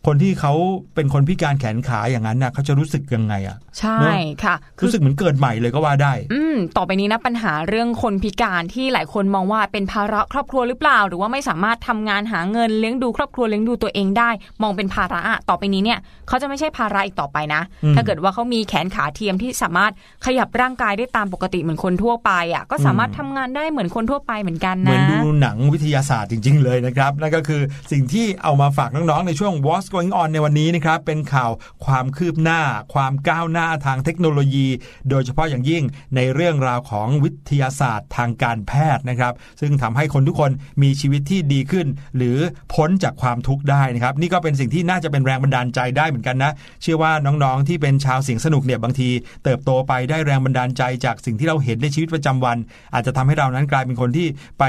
[0.08, 0.54] คนที่เขา
[0.96, 14.30] เป็นคนพิการแขนขาอย่างนั้นน่ะเขาจะรู้สึกยังไงอะใช่เนอะค่ะ รู้สึกเหมือนเกิดใหม่เลยก็ว่าได้ อืมต่อไปนี้นะปัญหาเรื่องคนพิการที่หลายคนมองว่าเป็นภาระครอบครัวหรือเปล่า หรือว่าไม่สามารถทำงานหาเงินเลี้ยงดูครอบครัวเลี้ยงดูตัวเองได้
[14.64, 19.92] มองเป็นภาระอะต่อไปนี้เนี่ยเขาจะไม่ใช่ภาระอีกต่อไปนะอืมถ้าเกิดว่าเขามีแขนขาเทียมที่สามารถ
[20.26, 31.52] ขยับร่างกายได้ตามปกติเหมือนคนทั่วไปอะก็สามารถทำงานได้เหมือนคนทั่วไปเหมือนกันเหมือนะนดูหนังวิทยาศาสตร์จริง ๆ เลยนะครับนั่นก็คือสิ่งที่เอามาฝากน้องๆในช่วง What's Going On ในวันนี้นะครับเป็นข่าว
[31.86, 32.62] ความคืบหน้า
[32.94, 34.68] ความก้าวหน้าทางเทคโนโลยี
[35.10, 35.84] โดยเฉพาะอย่างยิ่ง
[36.16, 40.52] ในเรื่องราวของวิทยาศาสตร์ทางการแพทย์นะครับ ซึ่งทำให้คนทุกคน
[40.84, 42.38] มีชีวิตที่ดีขึ้น หรือ
[42.74, 49.10] พ้นจากความทุกข์ได้นะครับ นี่ก็เป็นสิ่งที่น่าจะเป็นแรงบันดาลใจได้เหมือนกันนะ เชื่อว่าน้องๆที่เป็นชาวเสียงสนุกเนี่ยบางที
[49.44, 52.58] เติบโตไปได้แรงบันดาลใจจากสิ่งที่เราเห็นในชีวิตประจำวัน
[52.94, 54.28] อาจจะทำให้เรานั้นกลายเป็นคนที่
[54.60, 54.64] ไป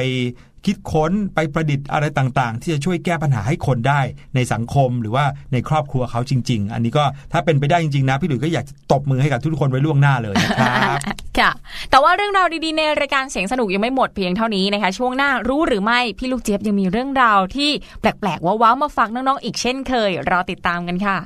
[0.66, 4.00] คิดค้นไปประดิษฐ์อะไรต่างๆ ที่จะช่วยแก้ปัญหาให้คนได้
[4.34, 10.98] ในสังคมหรือว่าในครอบครัวเขาจริง ๆ อันนี้ก็ถ้าเป็นไปได้จริงๆนะพี่หลุยก็อยากตบมือให้กับทุกคนไว้ล่วงหน้าเลยนะครับ
[11.38, 11.50] ค่ะ
[11.90, 21.18] แต่ว่าเรื่องราวดีๆในรายการเสียงสนุกยังไม่หมดเพียงเท่านี้นะคะ ช่วงหน้ารู้หรือไม่พี่ลูกเจี๊ยบยังมีเรื่องราวที่แปลกๆว้าวๆมาฝากน้องๆอีกเช่นเคยรอติดตามกันค่ะ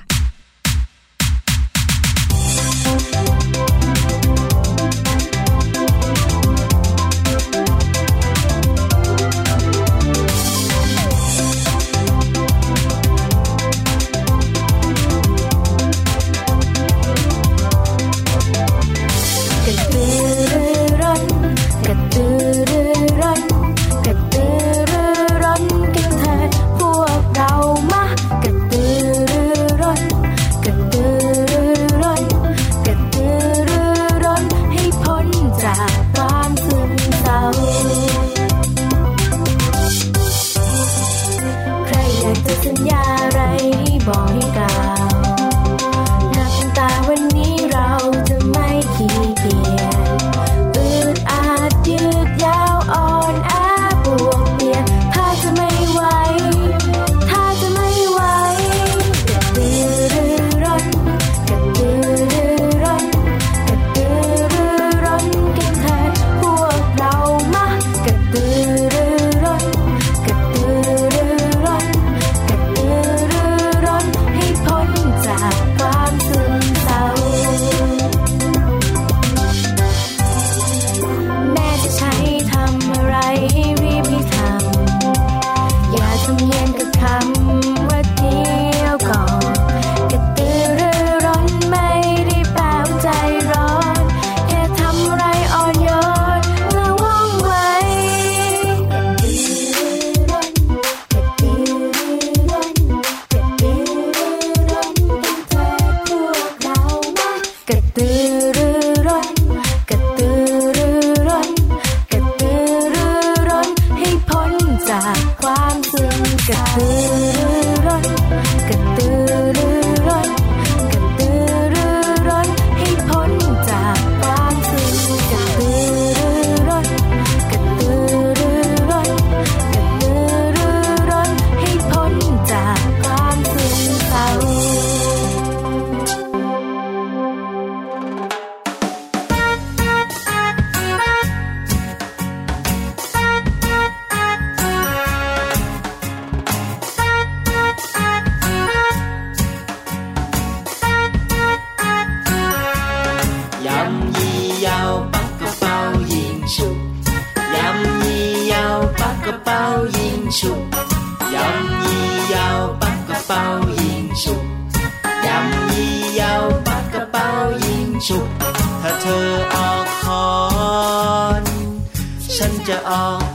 [172.44, 173.31] ฉันจะออก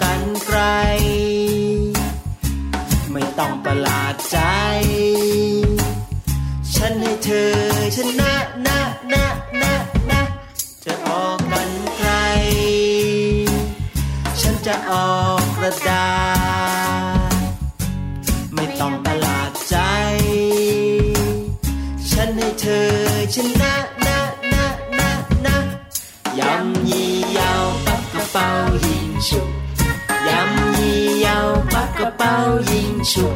[33.08, 33.36] ยิงฉุก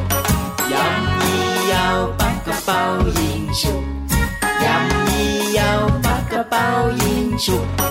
[0.72, 7.81] ยำยี่ยาวปักกระเป๋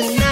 [0.00, 0.26] ร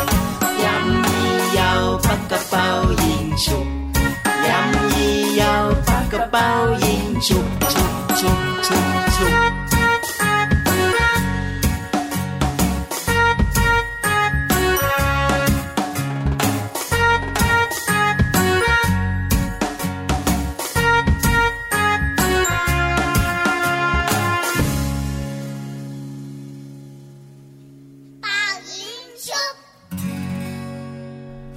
[3.41, 3.67] ยิงฉุบ
[4.47, 7.60] ยำยี่ยา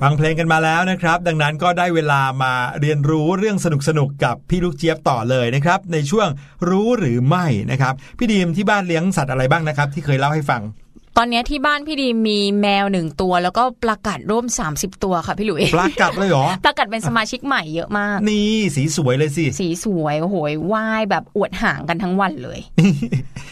[0.07, 3.67] ฟังเพลงกันมาแล้วนะครับ ดังนั้นก็ได้เวลามาเรียนรู้เรื่องส
[3.99, 6.29] นุกๆกับพี่ลูกเจี๊ยบต่อเลยนะครับ ในช่วง
[6.69, 10.63] รู้หรือไม่นะครับ พี่ดีมที่บ้านเลี้ยงสัตว์อะไรบ้างนะครับ ที่เคยเล่าให้ฟัง
[11.19, 22.59] ตอนเนี้ยที่บ้านพี่ดีมีแมวหนึ่งตัว แล้วก็ปลากัดร่วม 30 ตัวค่ะพี่หลุยปลากัดเลยเหรอปลากัดเป็นสมาชิกใหม่เยอะมาก นี่สีสวยเลยสิสีสวยโอ้โหยว่ายแบบอวดหางกันทั้งวันเลย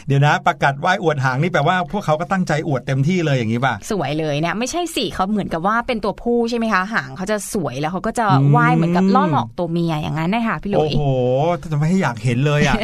[0.06, 11.04] เดี๋ยวนะประกัดว่ายอวดหางนี่แปลว่าพวกเขาก็ตั้งใจอวดเต็มที่เลยอย่างนี้ป่ะสวยเลยเนี่ยไม่ใช่สีเขาเหมือนกับว่าเป็นตัวผู้ใช่ไหมคะหางเขาจะสวยแล้วเขาก็จะอืมว่ายเหมือนกับล่อหลอกตัวเมียอย่างนั้นนะคะพี่หลุโอ้ยโห
[11.72, 12.74] ทำไมให้อยากเห็นเลยอะ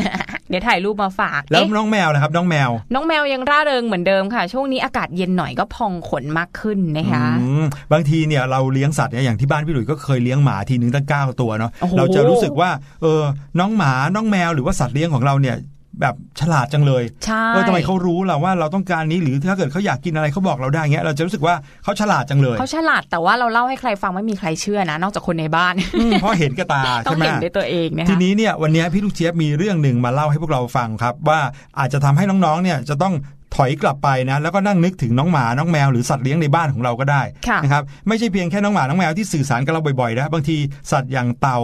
[0.48, 12.70] เดี๋ยวถ่ายรูปมาฝากแล้วเอ๊ะน้องแมวนะครับ น้องแมว น้องแมวยังร่าเริงเหมือนเดิมค่ะ ช่วงนี้อากาศเย็นหน่อยก็พองขนมากขึ้นนะคะอืมบางทีเนี่ยเราเลี้ยงสัตว์เนี่ยอย่างที่บ้านพี่หลุยส์ก็เคยเลี้ยงหมาทีนึงตั้งเก้าตัวเนาะโอ้โหเราจะรู้สึกว่า
[13.02, 13.22] เออ
[13.60, 15.56] น้องหมาน้องแมวหรือว่าสัตว์เลี้ยงของเราเนี่ย
[16.00, 31.40] แบบฉลาดจังเลยใช่เออทำไมเขารู้ล่ะว่าเราต้องการนี้หรือถ้าเกิดเขาอยากกินอะไรเขาบอกเราได้เงี้ยเราจะรู้สึกว่าเขาฉลาดจังเลยเขาฉลาดแต่ว่าเราเล่าให้ใครฟังไม่มีใครเชื่อนะ นอกจากคนในบ้านอืมเพราะเห็นกับตาต้อใช่งไหมเห็นด้วยตัวเองนะคะทีนี้เนี่ยวันนี้พี่ลูกเจี๊ยบมีเรื่องหนึ่งมาเล่าให้พวกเราฟังครับ ว่า
[31.78, 33.14] อาจจะทำให้น้องๆเนี่ยจะต้อง
[33.56, 40.56] ถอยกลับไปนะแล้วก็นั่งนึกถึงน้องหมาน้องแมวหรือสัตว์เลี้ยงในบ้านของเราก็ได้ค่ะนะครับไม่ใช่เพียงแค่น้องหมาน้องแมวที่สื่อสารกับเราบ่อยๆนะบางที
[40.92, 41.58] สัตว์อย่างเต่า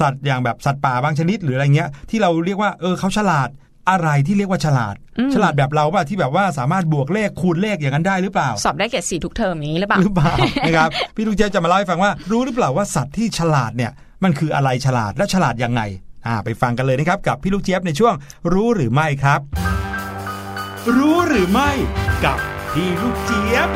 [0.00, 3.48] สัตว์อย่างแบบสัตว์ป่าบางชนิดหรืออะไรเงี้ยที่เราเรียกว่าเออเขาฉลาด
[3.90, 10.34] อะไรที่เรียกว่าฉลาดอืมฉลาดแบบเราป่ะที่แบบว่าสามารถบวกเลขคูณเลขอย่างนั้นได้หรือเปล่า สอบได้เกรดสี่ทุกเทอมอย่างนี้หรือเปล่าหรือเปล่า
[10.66, 13.90] นะครับพี่ลูกเจี๊ยบจะมาเล่าให้ฟังว่ารู้หรือเปล่าว่าสัตว์ที่ฉลาดเนี่ย
[14.24, 15.82] มันคืออะไรฉลาดและฉลาดยังไง
[16.26, 18.14] อ่าไปฟังกันเลยนะครับกับพี่ลูกเจี๊ยบในช่วง
[18.52, 19.40] รู้หรือไม่ครับ
[20.96, 21.70] รู้หรือไม่
[22.24, 22.38] กับ
[22.72, 23.68] พี่ลูกเจี๊ยบ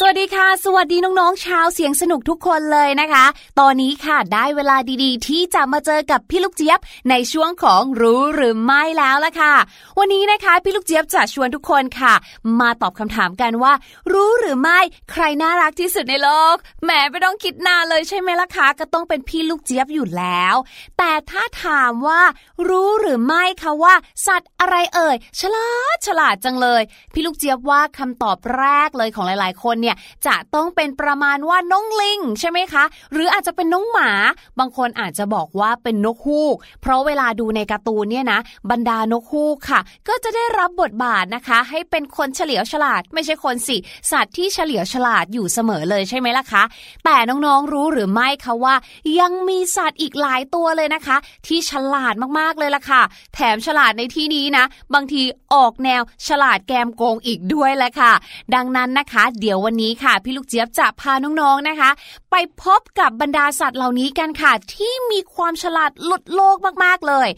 [0.00, 3.24] สวัสดีค่ะ สวัสดีน้องๆ ชาวเสียงสนุกทุกคนเลยนะคะ
[3.60, 6.78] ตอนนี้ค่ะได้เวลาดีๆ ที่จะมาเจอกับพี่ลูกเจี๊ยบ
[7.10, 9.54] ในช่วงของรู้หรือไม่แล้วล่ะค่ะ
[9.98, 12.14] วันนี้นะคะพี่ลูกเจี๊ยบจะชวนทุกคนค่ะ
[12.60, 13.72] มาตอบคำถามกันว่า
[14.12, 14.80] รู้หรือไม่
[15.10, 20.54] ใครน่ารักที่สุดในโลกแหมไม่ต้องคิดนานเลยใช่ไหมล่ะคะก็ต้องเป็นพี่ลูกเจี๊ยบอยู่แล้ว
[20.98, 22.22] แต่ถ้าถามว่า
[22.68, 23.94] รู้หรือไม่คะว่า
[24.26, 26.82] สัตว์อะไรเอ่ยฉลาดฉลาดจังเลย
[27.12, 29.87] พี่ลูกเจี๊ยบว่าคำตอบแรกเลยของหลาย ๆ คนเนี่ย
[30.26, 34.10] จะต้องเป็นประมาณว่าน้องลิงใช่ไหมคะ หรืออาจจะเป็นน้องหมา
[34.58, 43.76] บางคนอาจจะบอกว่าเป็นนกฮูก เพราะเวลาดูในการ์ตูนเนี่ยนะ บรรดานกฮูกค่ะ ก็จะได้รับบทบาทนะคะ ให้เป็นคนเฉลียวฉลาด ไม่ใช่คนสิ
[44.10, 46.62] สัตว์ที่เฉลียวฉลาดอยู่เสมอเลยใช่ไหมล่ะคะ
[47.04, 48.74] แต่น้องๆรู้หรือไม่คะว่า
[49.20, 51.16] ยังมีสัตว์อีกหลายตัวเลยนะคะ
[51.46, 53.02] ที่ฉลาดมากๆเลยล่ะค่ะ
[53.34, 54.64] แถมฉลาดในที่นี้นะ
[54.94, 55.22] บางที
[55.54, 58.12] ออกแนวฉลาดแกมโกงอีกด้วยแหละค่ะ
[58.54, 61.90] ดังนั้นนะคะ เดี๋ยววันนี้ค่ะ พี่ลูกเจี๊ยบจะพาน้องๆนะคะ
[62.30, 67.28] ไปพบกับบรรดาสัตว์เหล่านี้กันค่ะ ที่มีความฉลาดหลุดโลกมากๆเลย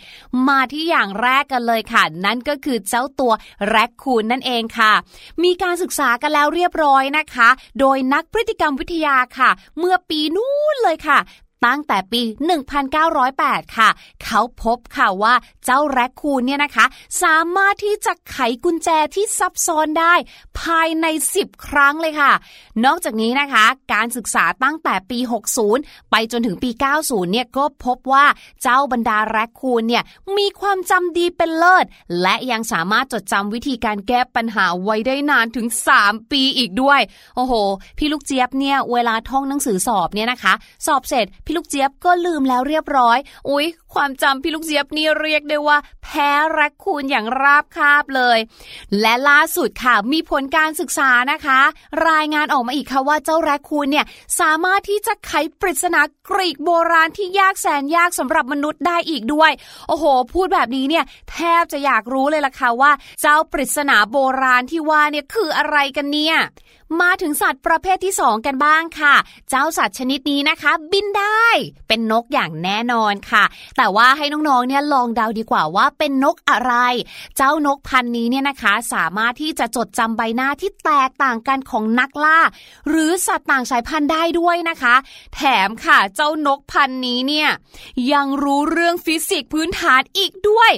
[0.49, 3.33] มาที่อย่างแรกกันเลยค่ะ นั่นก็คือเจ้าตัว
[3.69, 4.93] แรคคูนนั่นเองค่ะ
[5.43, 7.49] มีการศึกษากันแล้วเรียบร้อยนะคะ
[7.81, 11.19] โดยนักพฤติกรรมวิทยาค่ะ เมื่อปีนู้นเลยค่ะ
[11.67, 12.23] ตั้งแต่ปี
[12.99, 13.89] 1908 ค่ะ
[14.25, 15.35] เขาพบค่ะว่า
[15.65, 16.87] เจ้าแรคคูนเนี่ยนะคะ
[17.23, 20.15] สามารถที่จะไขกุญแจที่ซับซ้อนได้
[20.61, 21.07] ภายใน
[21.37, 22.33] 10 ครั้งเลยค่ะ
[22.85, 25.19] นอกจากนี้นะคะ การศึกษาตั้งแต่ปี
[25.67, 28.27] 60 ไปจนถึงปี 90 เนี่ยก็พบว่า
[28.63, 30.03] เจ้าบรรดาแรคคูนเนี่ย
[30.37, 31.85] มีความจำดีเป็นเลิศ
[32.23, 35.67] และยังสามารถจดจำวิธีการแก้ปัญหาไว้ได้นานถึง
[35.99, 37.01] 3 ปีอีกด้วย
[37.37, 37.53] โอ้โห
[37.99, 40.53] พี่ลูกเจี๊ยบเนี่ยเวลาท่องหนังสือสอบเนี่ยนะคะ
[40.87, 48.39] สอบเสร็จพี่ลูกเจี๊ยบก็ลืมแล้วเรียบร้อย อุ๊ยความจำพี่ลูกเจี๊ยบนี่เรียกได้ว่า แพ้แรคคูนอย่างราบคาบเลย
[49.01, 51.61] และล่าสุดค่ะมีผลการศึกษานะคะ
[52.09, 54.07] รายงานออกมาอีกค่ะว่าเจ้าแรคคูนเนี่ย
[54.41, 59.51] สามารถที่จะไขปริศนากรีกโบราณที่ยากแสนยากสำหรับมนุษย์ได้อีกด้วย
[59.89, 66.37] โอ้โห พูดแบบนี้เนี่ยแทบจะอยากรู้เลยล่ะค่ะว่า เจ้าปริศนาโบราณที่ว่าเนี่ยคืออะไรกันเนี่ย
[67.03, 69.15] มาถึงสัตว์ประเภทที่ 2 กันบ้างค่ะ
[69.51, 71.47] เจ้าสัตว์ชนิดนี้นะคะ บินได้
[71.89, 73.45] เป็นนกอย่างแน่นอนค่ะ
[73.83, 76.75] แต่ว่าให้น้องๆเนี่ยลองเดาดีกว่าว่าเป็นนกอะไร
[77.37, 82.41] เจ้านกพันนี้เนี่ยนะคะ สามารถที่จะจดจำใบหน้าที่แตกต่างกันของนักล่า
[82.89, 84.95] หรือสัตว์ต่างสายพันธุ์ได้ด้วยนะคะ
[85.35, 87.49] แถมค่ะเจ้านกพันนี้เนี่ย
[88.13, 90.71] ยังรู้เรื่องฟิสิกส์พื้นฐานอีกด้วย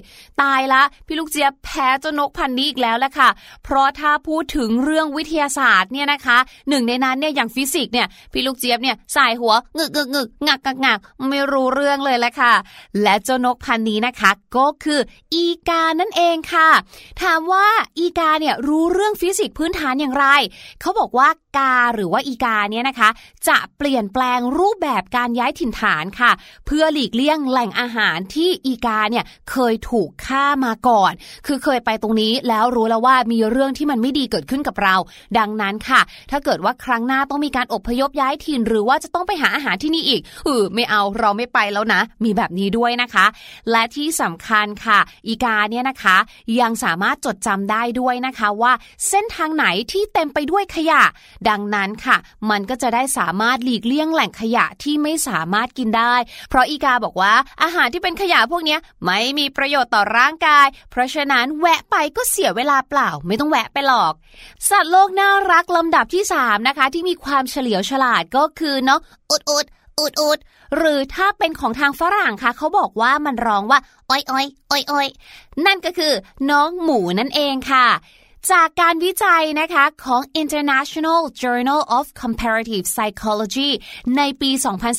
[0.42, 3.28] ตายละพี่ลูกเจี๊ยบแพ้เจ้านกพันนี้อีกแล้วแหละค่ะ
[3.64, 6.38] เพราะถ้าพูดถึงเรื่องวิทยาศาสตร์เนี่ยนะคะ
[6.68, 10.98] หนึ่งในนั้นเนี่ยอย่างฟิสิกส์เนี่ยพี่ลูกเจี๊ยบเนี่ยสายหัวงึกงึกงึกงักงักงัก
[11.28, 12.52] ไม่รู้เรื่องเลยแหละค่ะ
[13.02, 15.00] และเจ้านกพันนี้นะคะ ก็คือ
[15.34, 16.68] อีกานั่นเองค่ะ
[17.22, 17.66] ถามว่า
[17.98, 20.26] อีกาเนี่ยรู้เรื่องฟิสิกส์พื้นฐานอย่างไร
[20.80, 23.08] เขาบอกว่า กาหรือว่าอีกาเนี่ยนะคะ
[23.48, 26.32] จะเปลี่ยนแปลงรูปแบบการย้ายถิ่นฐานค่ะ
[26.66, 31.12] เพื่อหลีกเลี่ยงแหล่งอาหารที่อีกาเนี่ยเคยถูกฆ่ามาก่อน
[31.46, 34.96] คือเคยไปตรงนี้แล้วรู้แล้วว่ามีเรื่องที่มันไม่ดีเกิดขึ้นกับเรา
[35.38, 36.00] ดังนั้นค่ะ
[36.30, 43.26] ถ้าเกิดว่าครั้งหน้าต้องมีการอพยพย้ายถิ่น หรือว่าจะต้องไปหาอาหารที่นี่อีกเออไม่เอาเราไม่ไปแล้วนะ มีแบบนี้ด้วยนะคะ
[43.70, 46.16] และที่สำคัญค่ะ อีกาเนี่ยนะคะ
[46.60, 48.72] ยังสามารถจดจำได้ด้วยนะคะว่า
[49.08, 51.02] เส้นทางไหนที่เต็มไปด้วยขยะ
[51.48, 52.16] ดังนั้นค่ะ
[52.50, 56.14] มันก็จะได้สามารถหลีกเลี่ยงแหล่งขยะที่ไม่สามารถกินได้
[56.48, 64.12] เพราะอีกาบอกว่าอาหารที่เป็นขยะพวกนี้ไม่มีประโยชน์ต่อร่างกาย เพราะฉะนั้นแวะไปก็เสียเวลาเปล่า ไม่ต้องแวะไปหรอก
[64.68, 69.66] สัตว์โลกน่ารักลำดับที่ 3 นะคะ ที่มีความเฉลียวฉลาดก็คือเนาะอุดอุด
[69.98, 70.38] อุดอุด
[70.76, 73.78] หรือถ้าเป็นของทางฝรั่งค่ะ เขาบอกว่ามันร้องว่า
[74.10, 75.08] อ้อยอ้อยอ้อยอ้อย
[75.66, 76.12] นั่นก็คือ
[76.50, 77.86] น้องหมูนั่นเองค่ะ
[78.50, 83.70] จากการวิจัยนะคะของ International Journal of Comparative Psychology
[84.16, 84.50] ในปี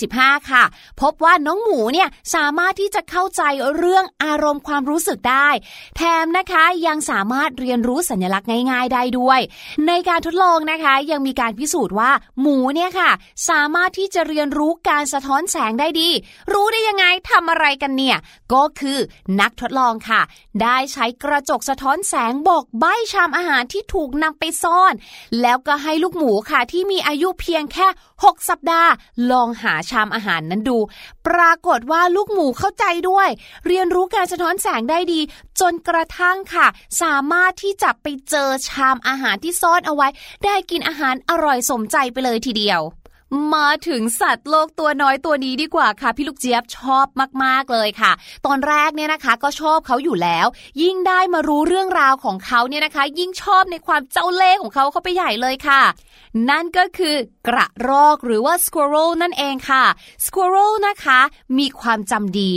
[0.02, 0.64] 2015 ค่ะ
[1.02, 3.42] พบว่าน้องหมูเนี่ยสามารถที่จะเข้าใจ
[3.76, 5.50] เรื่องอารมณ์ความรู้สึกได้
[5.98, 9.40] แถมนะคะยังสามารถเรียนรู้สัญลักษณ์ง่ายๆได้ด้วย
[9.88, 13.12] ในการทดลองนะคะยังมีการพิสูจน์ว่าหมูเนี่ยค่ะ
[13.50, 16.10] สามารถที่จะเรียนรู้การสะท้อนแสงได้ดี
[16.54, 18.18] รู้ได้ยังไงทำอะไรกันเนี่ย
[18.54, 18.98] ก็คือ
[19.42, 20.22] นักทดลองค่ะ
[20.62, 24.94] ได้ใช้กระจกสะท้อนแสงบอกใบชามอาหารที่ถูกนำไปซ่อน
[25.42, 27.88] แล้วก็ให้ลูกหมูค่ะที่มีอายุเพียงแค่
[28.24, 28.92] 6 สัปดาห์
[29.32, 30.78] ลองหาชามอาหารนั้นดู
[31.28, 33.30] ปรากฏว่าลูกหมูเข้าใจด้วย
[33.68, 35.20] เรียนรู้การสะท้อนแสงได้ดี
[35.60, 36.68] จนกระทั่งค่ะ
[37.02, 40.08] สามารถที่จะไปเจอชามอาหารที่ซ่อนเอาไว้
[40.46, 42.82] ได้กินอาหารอร่อยสมใจไปเลยทีเดียว
[43.54, 47.08] มาถึงสัตว์โลกตัวน้อยตัวนี้ดีกว่าค่ะ พี่ลูกเจี๊ยบชอบ
[47.44, 48.12] มากๆเลยค่ะ
[48.46, 50.48] ตอนแรกเนี่ยนะคะ ก็ชอบเขาอยู่แล้ว
[50.82, 55.82] ยิ่งได้มารู้เรื่องราวของเขาเนี่ยนะคะ ยิ่งชอบในความเจ้าเล่ห์ของเขาเข้าไปใหญ่เลยค่ะ
[56.50, 57.16] นั่นก็คือ
[57.48, 59.84] กระรอกหรือว่า squirrel นั่นเองค่ะ
[60.26, 61.20] squirrel นะคะ
[61.60, 62.52] มีความจำดี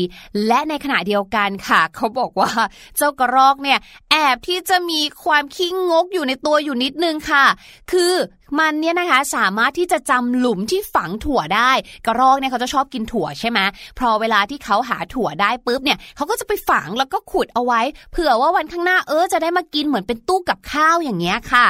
[0.46, 2.50] และในขณะเดียวกันค่ะ เขาบอกว่า
[2.96, 3.78] เจ้ากระรอกเนี่ย
[4.10, 7.44] แอบที่จะมีความขี้งกอยู่ในตัวอยู่นิดนึงค่ะ
[7.92, 8.14] คือ
[8.59, 11.70] มันเนี่ยนะคะสามารถที่จะจำหลุมที่ฝังถั่วได้
[12.07, 13.59] กระรอกเนี่ยเขาจะชอบกินถั่วใช่ไหม
[13.99, 17.80] พอเวลาที่เขาหาถั่วได้ปุ๊บเนี่ยเขาก็จะไปฝังแล้วก็ขุดเอาไว้
[18.12, 21.66] เผื่อว่าวันข้างหน้าเออจะได้มากินเหมือนเป็นตู้กับข้าวอย่างเงี้ยค่ะ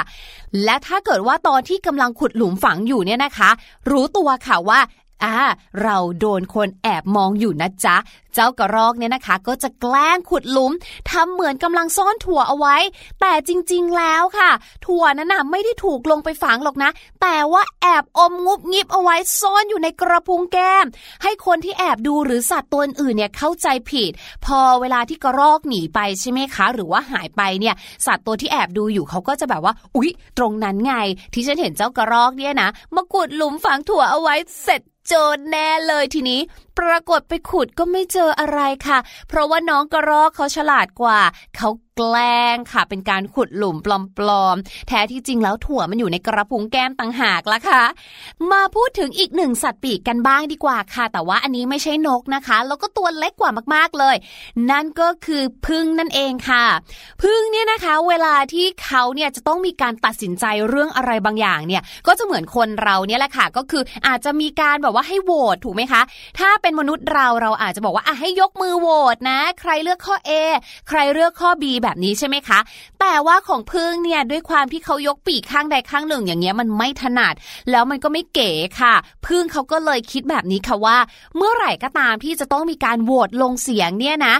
[0.64, 3.50] และถ้าเกิดว่าตอนที่กำลังขุดหลุมฝังอยู่เนี่ยนะคะ
[3.90, 4.80] รู้ตัวค่ะว่า
[5.24, 5.38] อ่า
[5.82, 7.96] เราโดนคนแอบมองอยู่นะจ๊ะ
[8.34, 10.72] เจ้ากระรอกเนี่ยนะคะ ก็จะแกล้งขุดหลุม
[11.10, 12.76] ทำเหมือนกำลังซ่อนถั่วเอาไว้
[13.20, 14.50] แต่จริงๆแล้วค่ะ
[14.86, 16.90] ถั่วนั้นน่ะไม่ได้ถูกลงไปฝังหรอกนะ
[17.22, 20.86] แต่ว่าแอบอมงุบงิบเอาไว้ซ่อนอยู่ในกระพุ้งแก้ม
[21.22, 24.12] ให้คนที่แอบดูหรือสัตว์ตัวอื่นเนี่ยเข้าใจผิด
[24.46, 27.74] พอเวลาที่กระรอกหนีไปใช่ไหมคะ หรือว่าหายไปเนี่ย
[28.06, 30.94] สัตว์ตัวที่แอบดูอยู่เขาก็จะแบบว่า อุ๊ย ตรงนั้นไง
[31.32, 36.40] ที่ฉันเห็นเจ้ากระรอกเนี่ยนะมาขุดหลุมฝังถั่วเอาไว้เสร็จ โจรแน่เลยทีนี้
[36.78, 38.98] ปรากฏไปขุดก็ไม่เจออะไรค่ะ
[39.28, 41.18] เพราะว่าน้องกระรอกเขาฉลาดกว่า
[41.56, 47.82] เขา แกล้งค่ะ เป็นการขุดหลุมปลอมๆ แท้ที่จริงแล้วถั่วมันอยู่ในกระพุ้งแก้มต่างหากละค่ะ
[48.52, 54.16] มาพูดถึงอีกหนึ่งสัตว์ปีกกันบ้างดีกว่าค่ะ แต่ว่าอันนี้ไม่ใช่นกนะคะ แล้วก็ตัวเล็กกว่ามากๆเลย
[54.70, 56.64] นั่นก็คือพึ่งนั่นเองค่ะ
[57.22, 66.02] พึ่งเนี่ยนะคะ เวลาที่เขาเนี่ยจะต้องมีการตัดสินใจเรื่องอะไรบางอย่างเนี่ย ก็จะเหมือนคนเราเนี่ยแหละค่ะ ก็คืออาจจะมีการแบบว่าให้โหวตถูกไหมคะ
[66.38, 70.30] ถ้าเป็นมนุษย์เราเราอาจจะบอกว่าอะให้ยกมือโหวตนะ ใครเลือกข้อ A
[70.88, 72.58] ใครเลือกข้อ B แแบบนี้ใช่ไหมคะ
[73.00, 77.34] แต่ว่าของพึ่งเนี่ยด้วยความที่เขายกปีกข้างใดข้างหนึ่งอย่างเงี้ยมันไม่ถนัด
[77.70, 78.94] แล้วมันก็ไม่เก๋ค่ะ
[79.26, 80.98] พึ่งเขาก็เลยคิดแบบนี้ค่ะว่า
[81.36, 84.34] เมื่อไหร่ก็ตามที่จะต้องมีการโหวตลงเสียงเนี่ยนะ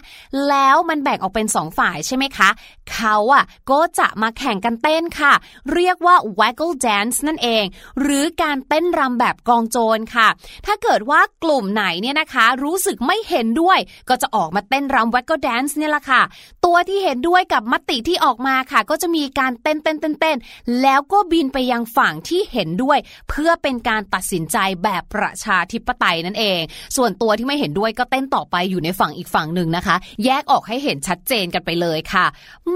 [0.48, 2.48] แล้วมันแบ่งออกเป็นสองฝ่ายใช่ไหมคะ
[2.92, 5.32] เขาอะก็จะมาแข่งกันเต้นค่ะ
[5.74, 7.64] เรียกว่า waggle dance นั่นเอง
[8.00, 10.28] หรือการเต้นรำแบบกองโจรค่ะ
[10.66, 13.78] ถ้าเกิดว่ากลุ่มไหนเนี่ยนะคะ รู้สึกไม่เห็นด้วย
[14.08, 16.22] ก็จะออกมาเต้นรำ waggle dance เนี่ยละค่ะ
[16.64, 20.36] ตัวที่เห็นด้วยกับมติที่ออกมาค่ะ ก็จะมีการเต้นเต้นเต้นเต้น
[20.82, 26.60] แล้วก็บินไปยังฝั่งที่เห็นด้วย เพื่อเป็นการตัดสินใจแบบประชาธิปไตยนั่นเอง
[26.96, 32.26] ส่วนตัวที่ไม่เห็นด้วยก็เต้นต่อไปอยู่ในฝั่งอีกฝั่งหนึ่งนะคะ แยกออกให้เห็นชัดเจนกันไปเลยค่ะ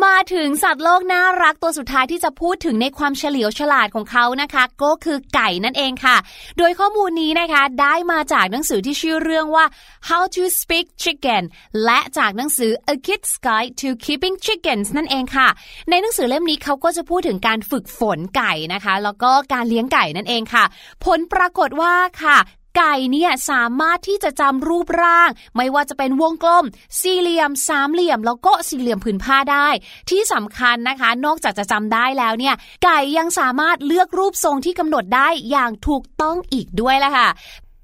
[0.05, 6.17] มาถึงสัตว์โลกน่ารักตัวสุดท้ายที่จะพูดถึงในความเฉลียวฉลาดของเขานะคะ ก็คือไก่นั่นเองค่ะ
[6.59, 9.65] โดยข้อมูลนี้นะคะได้มาจากหนังสือที่ชื่อเรื่องว่า
[10.09, 11.43] How to Speak Chicken
[11.85, 15.49] และจากหนังสือ A Kid's Guide to Keeping Chickens นั่นเองค่ะ
[15.91, 20.65] ในหนังสือเล่มนี้เขาก็จะพูดถึงการฝึกฝนไก่นะคะ แล้วก็การเลี้ยงไก่นั่นเองค่ะ
[21.05, 22.39] ผลปรากฏว่าค่ะ
[22.79, 26.65] ไก่เนี่ยสามารถที่จะจำรูปร่าง ไม่ว่าจะเป็นวงกลม
[27.01, 29.69] สี่เหลี่ยม สามเหลี่ยม แล้วก็สี่เหลี่ยมผืนผ้าได้
[30.11, 37.29] ที่สำคัญนะคะ นอกจากจะจำได้แล้วเนี่ย ไก่ยังสามารถเลือกรูปทรงที่กำหนดได้อย่างถูกต้องอีกด้วยล่ะค่ะ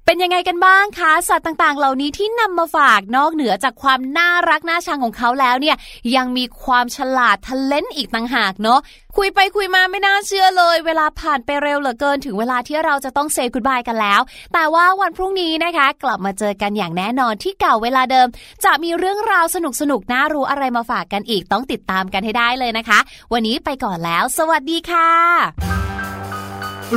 [0.09, 5.75] เป็นยังไงกันบ้างคะสัตว์ต่างๆ เหล่านี้ที่นำมาฝากนอกเหนือจากความน่ารักน่าชังของเขาแล้วเนี่ย
[6.15, 8.79] ยังมีความฉลาดทะเลนอีกต่างหากเนาะ
[9.17, 14.21] คุยไปคุยมาไม่น่าเชื่อเลย เวลาผ่านไปเร็วเหลือเกินถึงเวลาที่เราจะต้องเซ y กุ d บายกันแล้ว
[14.53, 18.27] แต่ว่าวันพรุ่งนี้นะคะ กลับมาเจอกันอย่างแน่นอนที่เก่าเวลาเดิม
[18.65, 19.57] จะมีเรื่องราวส
[19.91, 22.99] นุกๆน่ารู้อะไรมาฝากกันอีกต้องติดตามกันให้ได้เลยนะคะ
[23.33, 25.11] วันนี้ไปก่อนแล้ว สวัสดีค่ะ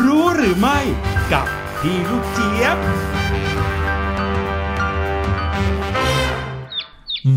[0.04, 0.78] รู้หรือไม่
[1.34, 1.46] กับ
[1.84, 2.78] พี่ลูกเจี๊ยบ
[7.26, 7.32] อื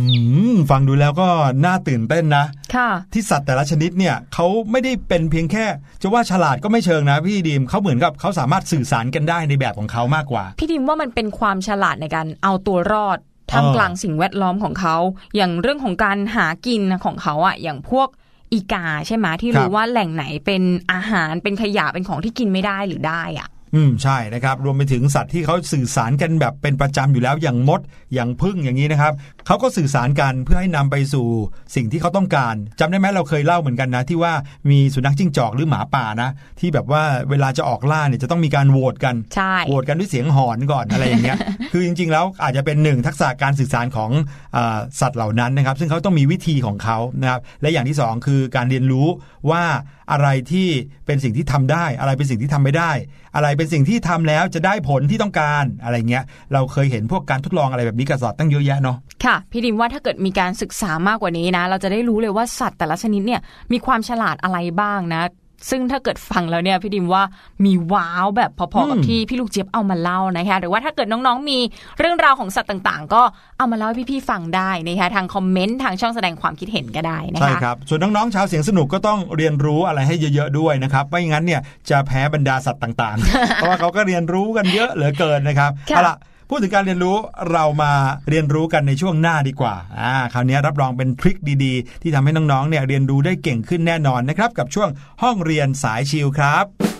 [0.54, 1.30] มฟังดูแล้วก็
[1.66, 5.66] น่าตื่นเต้นนะ ค่ะ ที่สัตว์แต่ละชนิดเนี่ยเขาไม่ได้เป็นเพียงแค่
[6.02, 13.18] จะว่าฉลาดก็ไม่เชิงนะพี่ดีมเขาเหมือนกับเขาสามารถสื่อสารกันได้ในแบบของเขามากกว่า พี่ดิมว่ามันเป็นความฉลาดในการเอาตัวรอด
[13.52, 14.96] ท่ามกลางสิ่งแวดล้อมของเขา
[15.36, 18.08] อย่างเรื่องของการหากินของเขาอะอย่างพวก
[18.54, 27.82] อีกาใช่ไหมที่ครัรู้บว่าแหล่งไหนเป็นอาหารเป็นขยะเป็นของที่กินไม่ได้หรือได้อะ อืมใช่นะครับ รวมไปถึงสัตว์ที่เขาสื่อสารกันแบบเป็นประจำอยู่แล้วอย่างมด
[28.14, 29.14] อย่างพึ่งอย่างนี้นะครับ
[29.48, 31.28] เขาก็สื่อสารกันเพื่อให้นำไปสู่
[31.76, 34.34] สิ่งที่เขาต้องการจำได้ไหมเราเคยเล่าเหมือนกันนะ ที่ว่า
[34.70, 41.38] มีสุนัขจิ้งจอกหรือหมาป่านะ ที่แบบว่าเวลาจะออกล่าเนี่ยจะต้องมีการโหวตกันใช่โหวตกันด้วยเสียงหอนก่อนอะไรอย่างเงี้ย
[41.72, 44.12] คือจริง ๆ แล้วอาจจะเป็นหนึ่งทักษะการสื่อสารของ
[44.56, 49.08] อาสัตว์เหล่านั้นนะครับ ซึ่งเขาต้องมีวิธีของเขานะครับและอย่างที่สองคือการเรียนรู้
[49.50, 49.64] ว่า
[50.12, 50.68] อะไรที่
[51.06, 52.92] เป็นสิ่งที่ทำได้ อะไรเป็นสิ่งที่ทำไม่ได้
[53.36, 56.24] อะไรเป็นสิ่งที่ทำแล้วจะได้ผลที่ต้องการอะไรเงี้ย
[56.54, 63.42] เราเคยเห็นพวกการทดลองอะไรแบบนี้กับสัตว์ตั้งเยอะแยะเนาะค่ะพี่ดิมว่าถ้าเกิดมีการศึกษามากกว่านี้นะ เราจะได้รู้เลยว่าสัตว์แต่ละชนิดเนี่ย
[63.72, 65.24] มีความฉลาดอะไรบ้างนะ
[65.70, 67.24] ซึ่งถ้าเกิดฟังแล้วเนี่ยพี่ดิมว่า
[67.66, 71.60] มีว้าวแบบพอๆกับอืมที่พี่ลูกเจี๊ยบเอามาเล่านะคะหรือว่าถ้าเกิดน้องๆมี
[72.00, 73.22] เรื่องราวของสัตว์ต่างๆ ก็
[73.58, 86.16] เอามาเล่าให้พี่ๆฟังได้นะคะทางคอมเมนต์ทางช่องแสดงความคิดเห็นก็ได้นะคะใช่ครับส่วนน้องๆชาวเสียงสนุกก็ต้องเรียนรู้อะไรให้เยอะๆด้วยนะครับไม่งั้นเนี่ยจะแพ้บรรดาสัตว์ต่างๆ เพราะว่าเขาก็เรียนรู้กันเยอะเหลือเกินนะครับค่ะเอาล่ะ
[86.56, 87.18] พูดถึงการเรียนรู้
[87.52, 87.94] เรามา
[88.30, 94.90] เรียนรู้กันในช่วงหน้าดีกว่าอ่าคราวนี้รับรองเป็นทริคดีๆ ที่ทำให้น้องๆเนี่ยเรียนรู้ได้เก่งขึ้นแน่นอนนะครับกับช่วง
[95.24, 96.93] ห้องเรียนสายชิลครับ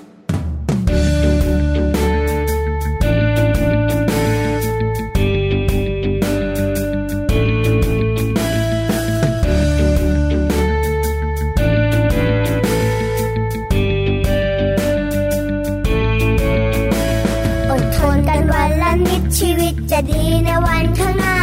[20.10, 21.38] ดีในวันข้างหน้า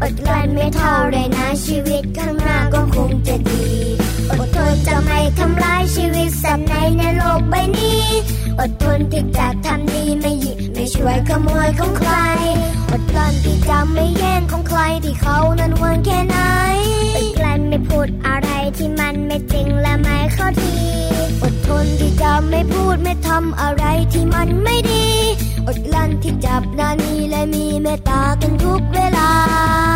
[0.00, 3.91] อดกลั้นไม่เท่าไรนะชีวิตข้างหน้าก็คงจะดี
[4.38, 8.02] อดทนจะไม่ทำร้ายชีวิตสัตว์ในในโลกใบนี้
[8.60, 12.12] อดทนที่จะทำดีไม่หยิบไม่ช่วยขโมยของใคร
[12.90, 16.36] อดกลั้นที่จะไม่แย่งของใครที่เขานั้นหวงแค่ไหน
[17.16, 20.76] อดกลั้นไม่พูดอะไรที่มันไม่จริงและไม่เข้าที
[21.42, 25.06] อดทนที่จะไม่พูดไม่ทำอะไรที่มันไม่ดี
[25.66, 29.30] อดลั้นที่จับนานีและมีเมตตากันทุกเวลา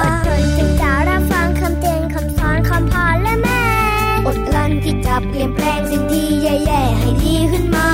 [0.02, 3.55] อดทนที่จะรับฟังคำเตือนคำสอนคำพาและแม่
[4.26, 7.88] อดกลั้นที่จะเปลี่ยนแปลงสิ่งที่แย่ๆให้ดีขึ้นมา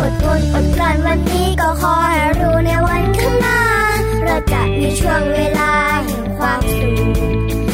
[0.00, 3.60] อดทนอดกลั้นวันนี้ก็ขอให้รู้ในวันข้างหน้า
[4.24, 5.72] เราจะมีช่วงเวลา
[6.04, 7.65] แห่งความสุข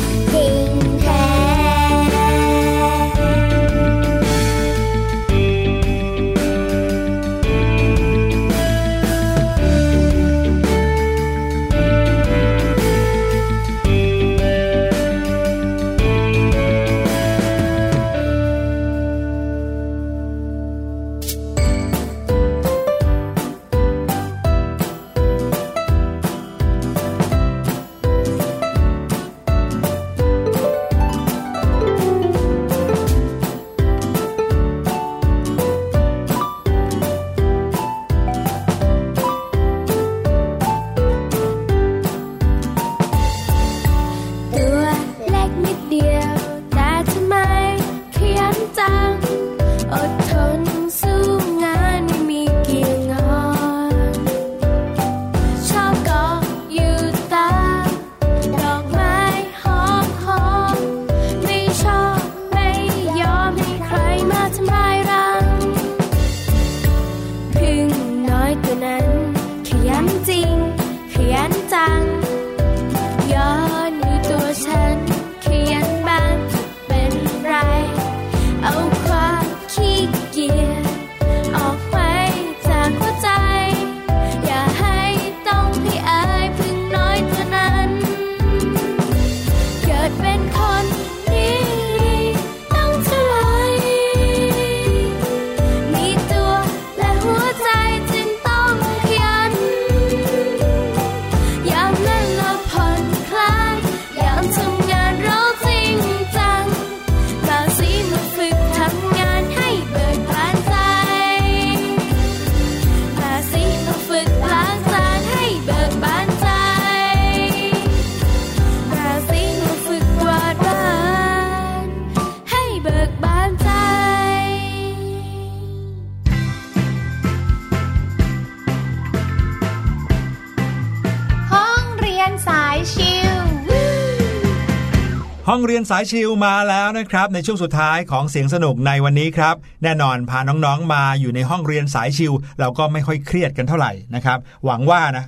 [135.67, 145.25] เรียนสายชิลมาแล้วนะครับ ในช่วงสุดท้ายของเสียงสนุกในวันนี้ครับ แน่นอนพาน้องๆมาอยู่ในห้องเรียนสายชิลเราก็ไม่ค่อยเครียดกันเท่าไหร่นะครับ หวังว่านะ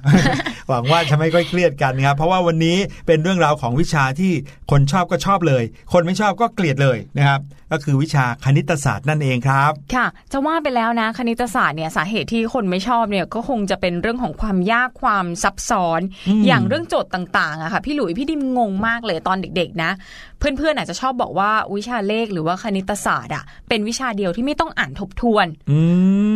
[0.69, 4.33] หวังว่าจะไม่ค่อยเครียดกันครับเพราะว่าวันนี้เป็นเรื่องราวของวิชาที่
[4.71, 5.63] คนชอบก็ชอบเลย
[5.93, 7.41] คนไม่ชอบก็เกลียดเลยนะครับ
[7.73, 19.91] ก็คือวิชาคณิตศาสตร์นั่นเองครับ ค่ะ จะว่าไปแล้วนะคณิตศาสตร์เนี่ยสาเหตุที่คนไม่ชอบเนี่ยก็คงจะเป็นเรื่องของความยากความซับซ้อนอืมอย่างเรื่องโจทย์ต่างๆอะค่ะพี่หลุยพี่ดิมงงมากเลยตอนเด็กๆนะ
[20.39, 25.79] เพื่อนๆอาจจะชอบบอกว่าวิชาเลขหรือว่าคณิตศาสตร์อะเป็นวิชาเดียวที่ไม่ต้องอ่านทบทวนอื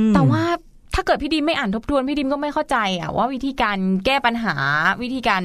[0.08, 0.42] มแต่ว่า
[0.94, 4.54] ถ้าเกิดพี่ดิมไม่อ่านทบทวนพี่ดิมก็ไม่เข้าใจอะว่าวิธีการแก้ปัญหา
[5.02, 5.42] วิธีการ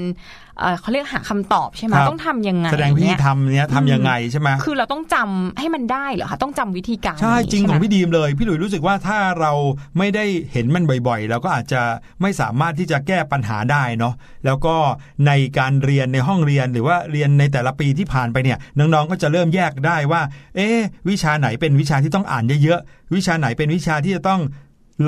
[0.59, 9.51] เอ่อเขาเรียกหาคำตอบใช่ไหมครับต้องทำยังไงแสดงวิธีเนี่ยทำเนี้ยทำยังไงใช่ไหมคือเราต้องจำให้มันได้เหรอคะต้องจำวิธีการใช่จริงไหมของพี่ดีมเลย พี่หลุยรู้สึกว่าถ้าเรา
[9.97, 11.81] ไม่ได้เห็นมันบ่อยๆ เราก็อาจจะ
[12.21, 14.13] ไม่สามารถที่จะแก้ปัญหาได้เนาะ
[14.45, 14.75] แล้วก็
[15.27, 20.21] ในการเรียนในห้องเรียนหรือว่าเรียนในแต่ละปีที่ผ่านไปเนี่ยน้องๆก็จะเริ่มแยกได้ว่า
[20.55, 20.79] เอ๊ะ
[21.09, 24.41] วิชาไหนเป็นวิชาที่ต้องอ่านเยอะๆวิชาไหนเป็นวิชาที่จะต้อง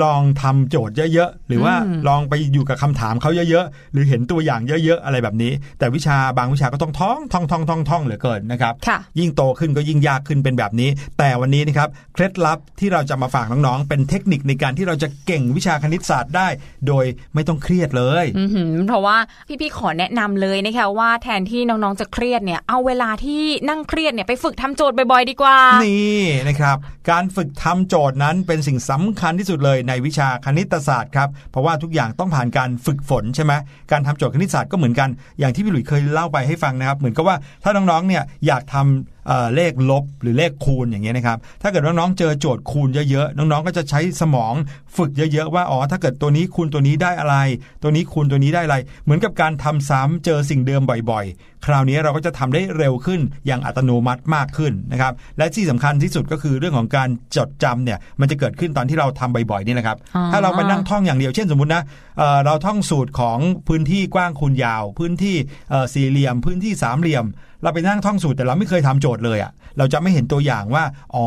[0.02, 16.48] ลองทำโจทย์เยอะๆ หรือว่าอืมลองไปอยู่กับคำถามเขาเยอะๆ หรือเห็นตัวอย่างเยอะๆ อะไรแบบนี้ แต่วิชาบางวิชาก็ต้องท่องท่องท่องท่องท่องเหลือเกินนะครับค่ะยิ่งโตขึ้นก็ยิ่งยากขึ้นเป็นแบบนี้ แต่วันนี้นะครับเคล็ดลับที่เราจะมาฝากน้องๆ เป็นเทคนิคในการที่เราจะเก่งวิชาคณิตศาสตร์ได้
[16.86, 19.16] โดยไม่ต้องเครียดเลยอือหือเพราะว่า
[19.60, 26.76] พี่ๆขอแนะนำเลยนะคะว่าแทนที่น้องๆจะเครียดเนี่ยเอาเวลาที่นั่งเครียดเนี่ยไปฝึกทำโจทย์บ่อยๆ ดีกว่า นี่นะครับ
[27.10, 33.52] การฝึกทำโจทย์นั้นเป็นสิ่งสำคัญที่สุดเลยในวิชาคณิตศาสตร์ครับเพราะว่าทุกอย่างต้องผ่านการฝึกฝนใช่ไหม
[33.92, 35.08] การทำโจทย์คณิตศาสตร์ก็เหมือนกัน
[35.38, 44.54] อย่างที่พี่หลุยเคยเล่าไปให้ฟังนะครับ เหมือนกับว่าถ้าน้องๆเนี่ยอยากทำ เอ่อเลขลบหรือเลขคูณอย่างเงี้ยนะครับ ถ้าเกิดว่าน้องเจอโจทย์คูณเยอะๆ น้องๆก็จะใช้สมอง
[44.96, 47.36] ฝึกเยอะๆว่าอ๋อถ้าเกิดตัวนี้คูณตัวนี้ได้อะไร
[47.82, 61.82] ตัวนี้คูณตัวนี้ได้อะไร เหมือนกับการทำซ้ำเจอสิ่งเดิมบ่อยๆ คราวนี้เราก็จะทำได้เร็วขึ้นอย่างอัตโนมัติมากขึ้นนะครับ และที่สำคัญที่สุดก็คือเรื่องของการจดจำเนี่ยมันจะเกิดขึ้นตอนที่เราทำบ่อยๆนี่แหละครับอ๋อถ้าเราไปนั่งท่องอย่างเดียวเช่นสมมตินะ
[62.18, 65.36] เอ่อเราท่องสูตรของพื้นที่กว้างคูณยาว พื้นที่
[65.70, 67.24] เอ่อสี่เหลี่ยม พื้นที่สามเหลี่ยม
[67.62, 70.84] เราไปนั่งท่องสูตรแต่เราไม่เคยทำโจทย์เลยอะ่ะ เราจะไม่เห็นตัวอย่างว่า
[71.14, 71.26] อ๋อ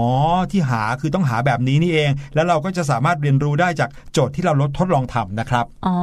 [0.51, 5.95] ที่หาคือต้องหาแบบนี้นี่เอง แล้วเราก็จะสามารถเรียนรู้ได้จากโจทย์ที่เราลดทดลองทำนะครับ อ๋อ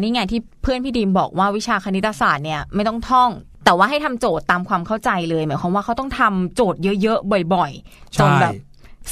[0.00, 3.30] นี่ไงที่เพื่อนพี่ดีมบอกว่าวิชาคณิตศาสตร์เนี่ยไม่ต้องท่อง
[3.64, 8.52] แต่ว่าให้ทำโจทย์ตามความเข้าใจเลยหมายความว่าเขาต้องทำโจทย์เยอะๆบ่อยๆใช่จนแบบ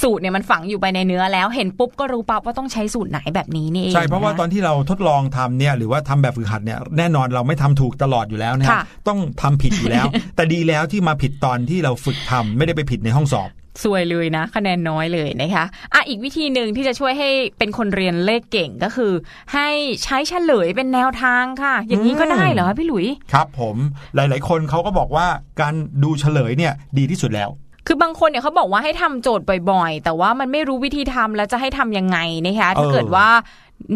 [0.02, 13.50] สูตรเนี่ยมันฝังอยู่ไปในเนื้อแล้วเห็นปุ๊บก็รู้ปั๊บว่าต้องใช้สูตรไหนแบบนี้นี่เองใช่เพราะว่าคตอนที่เราทดลองทำเนี่ยหรือว่าทำแบบฝึกหัดเนี่ยแน่นอนเราไม่ทำถูกตลอดอยู่แล้วนะฮะค่ะต้องทำผิดอยู่แล้ว แต่ดีแล้วที่มาผิดตอนที่เราฝึกทำไม่ได้ไปผิดในห้องสอบ
[13.84, 15.64] สวยเลยนะคะแนนน้อยเลยนะคะ
[15.94, 17.28] อะอีกวิธีหนึ่งที่จะช่วยให้
[17.58, 19.12] เป็นคนเรียนเลขเก่งก็คือ
[19.54, 19.68] ให้
[20.04, 23.76] ใช้เฉลยเป็นแนวทางค่ะ อย่างนี้ก็ได้เหรอคะพี่หลุย ครับผม
[24.14, 25.26] หลาย ๆ คนเขาก็บอกว่า
[25.60, 27.50] การดูเฉลยเนี่ยดีที่สุดแล้ว
[27.86, 33.28] คือบางคนเนี่ยเขาบอกว่าให้ทำโจทย์บ่อยๆ แต่ว่ามันไม่รู้วิธีทำแล้วจะให้ทำยังไงนะคะถ้าเกิดว่า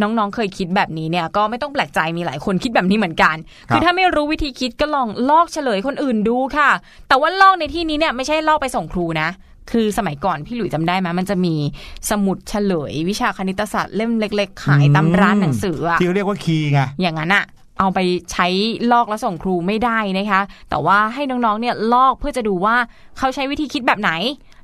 [0.01, 3.37] น้องๆ เคยคิดแบบนี้เนี่ย ก็ไม่ต้องแปลกใจมีหลายคนคิดแบบนี้เหมือนกัน
[3.69, 6.71] ครับคือถ้าไม่รู้วิธีคิดก็ลองลอกเฉลยคนอื่นดูค่ะ
[7.09, 9.29] แต่ว่าลอกในที่นี้เนี่ยไม่ใช่ลอกไปส่งครูนะ
[9.73, 11.55] คือสมัยก่อนพี่หลุยจำได้ไหมมันจะมี
[12.11, 17.45] สมุดเฉลย วิชาคณิตศาสตร์เล่มเล็ก ๆ ขายตามร้านหนังสืออะที่เขาเรียกว่าคีย์ไงอย่างนั้นอะ
[17.79, 17.99] เอาไป
[18.33, 18.47] ใช้
[18.93, 22.77] ลอกแล้วส่งครูไม่ได้นะคะ แต่ว่าให้น้องๆเนี่ยลอกเพื่อจะดูว่า
[23.19, 24.13] เขาใช้วิธีคิดแบบไหน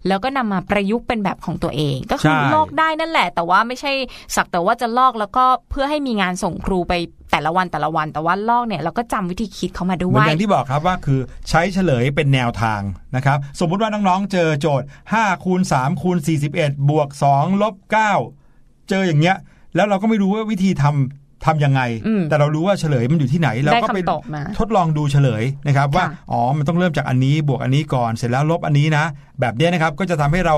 [0.08, 3.92] แล้วก็นำมาประยุกต์เป็นแบบของตัวเอง ก็คือลอกได้นั่นแหละ แต่ว่าไม่ใช่
[4.36, 6.92] สักแต่ว่าจะลอกแล้วก็เพื่อให้มีงานส่งครูไป
[7.30, 12.80] แต่ละวันแต่ละวันแต่ว่าลอกเนี่ยเราก็จำวิธีคิดเขามาด้เหวมือนยอย่างที่บอกครับว่าคือใช้เฉลยเป็นแนวทาง
[13.16, 16.16] นะครับ สมมุติว่าน้องๆเจอโจทย์5คูณ3คูณ
[16.52, 17.74] 41บวก2ลบ
[18.32, 19.36] 9เจออย่างเงี้ย
[19.74, 29.04] แล้วเราก็ไม่รู้ว่าวิธีทำ ทำยังไงอืมแต่เรารู้ว่าเฉลยมันอยู่ที่ไหน เราก็ไปได้คำตอบมาทดลองดูเฉลยนะครับ ว่าค่ะอ๋อมันต้องเริ่มจากอันนี้บวกอันนี้ก่อนเสร็จแล้วลบอันนี้นะ
[29.40, 30.54] แบบเนี้ยนะครับก็จะทำให้เรา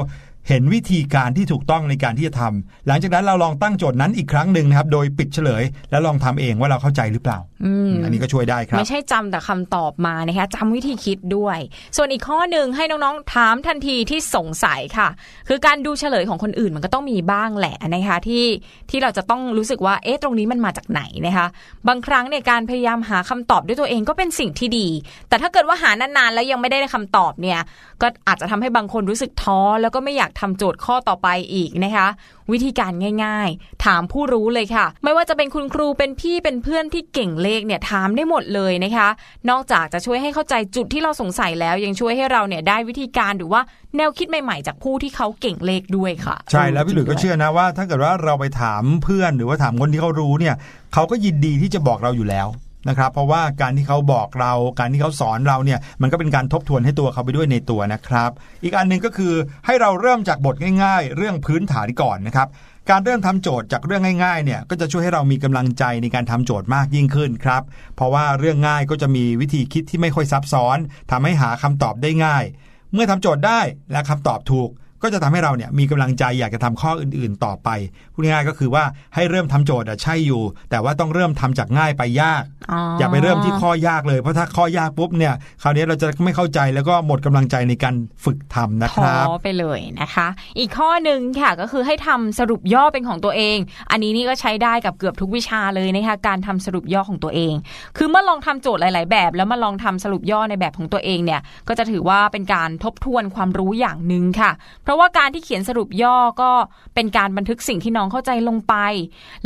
[0.49, 11.59] เห็นวิธีการที่ถูกต้องในการที่จะทำหลังจากนั้นเราลองตั้งโจทย์นั้นอีกครั้งหนึ่งนะครับ โดยปิดเฉลย แล้วลองทำเองว่าเราเข้าใจหรือเปล่าอืมอันนี้ก็ช่วยได้ครับ ไม่ใช่จำแต่คำตอบมานะคะจำวิธีคิดด้วย
[11.97, 15.09] ส่วนอีกข้อหนึ่งให้น้องๆถามทันทีที่สงสัยค่ะ
[15.49, 18.45] คือการดูเฉลยของคนอื่นมันก็ต้องมีบ้างแหละนะคะที่
[18.91, 21.47] ที่เราจะต้องรู้สึกว่าเอ๊ะตรงนี้มันมาจากไหนนะคะ
[21.89, 24.89] บางครั้งในยการพยายามหาคำตอบด้วยตัวเองก็เป็นสิ่งที่ดี
[25.29, 27.61] แต่ถ้าเกิดว่าหานานๆแล้วยังไม่ได้คำตอบเนี่ย
[28.03, 32.09] ก็อาจจะทำให้บางคนรู้สึกท้อแล้วก็ไม่อยากทำโจทย์ข้อต่อไปอีกนะคะ
[32.53, 32.93] วิธีการ
[33.25, 39.09] ง่าย ๆ ถามผู้รู้เลยค่ะ ไม่ว่าจะเป็นคุณครูเป็นพี่เป็นเพื่อนที่เก่งเลขเนี่ยถามได้หมดเลยนะคะ
[39.51, 43.61] นอกจากจะช่วยให้เข้าใจจุดที่เราสงสัยแล้วยังช่วยให้เราเนี่ยได้วิธีการหรือว่า
[43.97, 50.55] แนวคิดใหม่ๆ จากผู้ที่เขาเก่งเลขด้วยค่ะ ใช่แล้วพี่หลุยก็เชื่อนะว่า ถ้าเกิดว่าเราไปถามเพื่อนหรือว่าถามคนที่เขารู้เนี่ย
[50.95, 52.49] เขาก็ยินดีที่จะบอกเราอยู่แล้ว
[52.89, 58.31] นะครับ เพราะว่าการที่เขาบอกเรา การที่เขาสอนเราเนี่ยมันก็เป็นการทบทวนให้ตัวเขาไปด้วยในตัวนะครับ
[58.63, 59.35] อีกอันหนึ่งก็คือ
[59.67, 62.49] ให้เราเริ่มจากบทง่ายๆ เรื่องพื้นฐานก่อนนะครับ
[62.91, 67.63] การเริ่มทำโจทย์จากเรื่องง่ายๆเนี่ยก็จะช่วยให้เรามีกำลังใจในการทำโจทย์มากยิ่งขึ้นครับ
[67.97, 70.79] เพราะว่าเรื่องง่ายก็จะมีวิธีคิดที่ไม่ค่อยซับซ้อน
[71.11, 72.45] ทำให้หาคำตอบได้ง่าย
[72.93, 73.61] เมื่อทำโจทย์ได้
[73.93, 74.71] และคำตอบถูก
[75.03, 77.69] ก็จะทำให้เราเนี่ยมีกำลังใจอยากจะทำข้ออื่นๆต่อไป
[78.13, 78.85] พูดง่ายๆก็คือว่า
[79.15, 82.43] ให้เริ่มทำโจทย์อะใช่อยู่ แต่ว่าต้องเริ่มทำจากง่ายไปยาก
[82.73, 87.95] อ๋อออย่าไปเริ่มที่ข้อยากเลยเพราะถ้าข้อยากปุ๊บเนี่ยคราวนี้เราจะไม่เข้าใจแล้วก็หมดกำลังใจในการ
[88.25, 90.29] ฝึกทำนะคท้อรับไปเลยนะคะ
[90.59, 93.59] อีกข้อหนึ่งค่ะก็คือให้ทำสรุปย่อเป็นของตัวเอง
[93.91, 97.55] อันนี้นี่ก็ใช้ได้กับเกือบทุกวิชาเลยนะคะการทำสรุปย่อของตัวเอง
[97.97, 104.51] คือเมื่อลองทำโจทย์หลาย ๆ แบบ แล้วมาลองทำสรุปย่อในแบบของตัวเองเนี่ยก็จะถือว่าเป็นการทบทวนความรู้อย่างหนึ่งค่ะ
[104.83, 106.51] เพราราะว่าการที่เขียนสรุปย่อก็
[106.95, 108.75] เป็นการบันทึกสิ่งที่น้องเข้าใจลงไป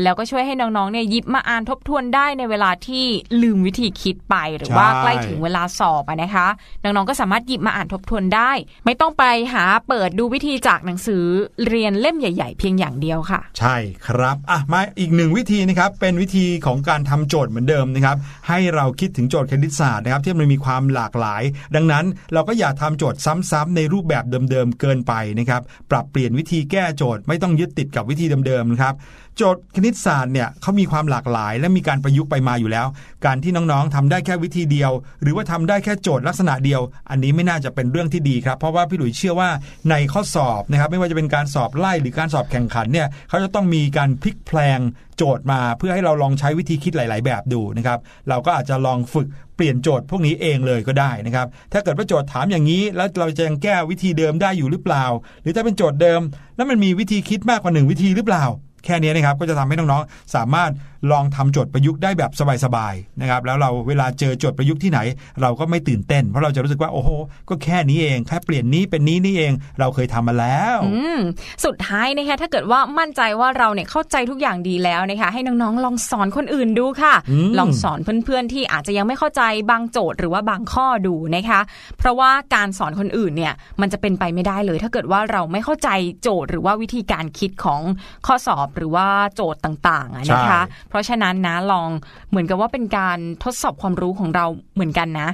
[0.02, 3.04] แล้วก็ช่วยให้น้องๆเนี่ยยิบมาอ่านทบทวนได้ในเวลาที่
[3.42, 6.46] ลืมวิธีคิดไปหรือว่าใกล้ถึงเวลาสอบนะคะ
[6.82, 8.50] น้องๆก็สามารถหยิบมาอ่านทบทวนได้
[8.84, 9.24] ไม่ต้องไป
[9.54, 11.24] หาเปิดดูวิธีจากหนังสือ
[11.68, 13.76] เรียนเล่มใหญ่ ๆ เพียงอย่างเดียวค่ะ ใช่
[14.06, 18.16] ครับอะมาอีกหนึ่งวิธีนะครับเป็นวิธีของการทำโจทย์เหมือนเดิมนะครับ
[18.48, 21.42] ให้เราคิดถึงโจทย์คณิตศาสตร์นะครับที่มันมีความหลากหลาย
[21.74, 23.20] ดังนั้นเราก็อย่าทำโจทย์
[23.50, 28.94] ซ้ำๆในรูปแบบเดิมๆเกินไปนะครับปรับเปลี่ยนวิธีแก้โจทย์ไม่ต้องยึดติดกับวิธีเดิมๆนะครับ
[29.36, 32.86] โจทย์คณิตศาสตร์เนี่ยเขามีความหลากหลาย และมีการประยุกต์ไปมาอยู่แล้ว
[33.24, 34.90] การที่น้องๆทำได้แค่วิธีเดียว
[35.22, 36.80] หรือว่าทำได้แค่โจทย์ลักษณะเดียว
[37.10, 39.50] อันนี้ไม่น่าจะเป็นเรื่องที่ดีครับเพราะว่าพี่หลุยเชื่อว่า
[39.90, 44.78] ในข้อสอบนะครับไม่ว่าจะเป็นการสอบไล่หรือการสอบแข่งขันเนี่ยเขาจะต้องมีการพลิกแพลง
[45.16, 49.26] โจทย์มาเพื่อให้เราลองใช้วิธีคิดหลาย ๆ แบบดูนะครับเราก็อาจจะลองฝึก
[49.56, 55.04] เปลี่ยนโจทย์พวกนี้เองเลยก็ได้นะครับถ้าเกิดว่าโจทย์ถามอย่างนี้ แล้วเราจะยังแก้วิธีเดิมได้อยู่หรือเปล่า
[55.42, 56.20] หรือถ้าเป็นโจทย์เดิม
[56.56, 58.44] แล้วมันมีวิธีคิดมากกว่าหนึ่งวิธีหรือเปล่า
[58.86, 60.70] แค่นี้นะครับก็จะทำให้น้องๆสามารถ
[61.10, 62.30] ลองทำโจทย์ประยุกต์ได้แบบ
[62.64, 65.00] สบายๆนะครับแล้วเราเวลาเจอโจทย์ประยุกต์ที่ไหน
[65.42, 67.10] เราก็ไม่ตื่นเต้น เพราะเราจะรู้สึกว่าโอ้โห
[67.48, 71.18] ก็แค่นี้เองแค่เปลี่ยนนี้เป็นนี้นี่เองเราเคยทำมาแล้วอืม
[71.64, 81.60] สุดท้ายนะคะถ้าเกิดว่ามั่นใจว่าเราเนี่ยเข้าใจทุกอย่างดีแล้วนะคะให้น้องๆลองสอนคนอื่นดูค่ะอืมลองสอนเพื่อนๆที่อาจจะยังไม่เข้าใจบางโจทย์หรือว่าบางข้อดูนะคะ
[81.98, 85.88] เพราะว่าการสอนคนอื่นเนี่ยมันจะเป็นไปไม่ได้เลย ถ้าเกิดว่าเราไม่เข้าใจ
[86.22, 87.80] โจทย์หรือว่าวิธีการคิดของ
[88.26, 91.88] ข้อสอบหรือว่าโจทย์ต่างๆอะนะคะเพราะฉะนั้นนะลอง
[92.30, 95.28] เหมือนกับว่าเป็นการทดสอบความรู้ของเราเหมือนกันนะ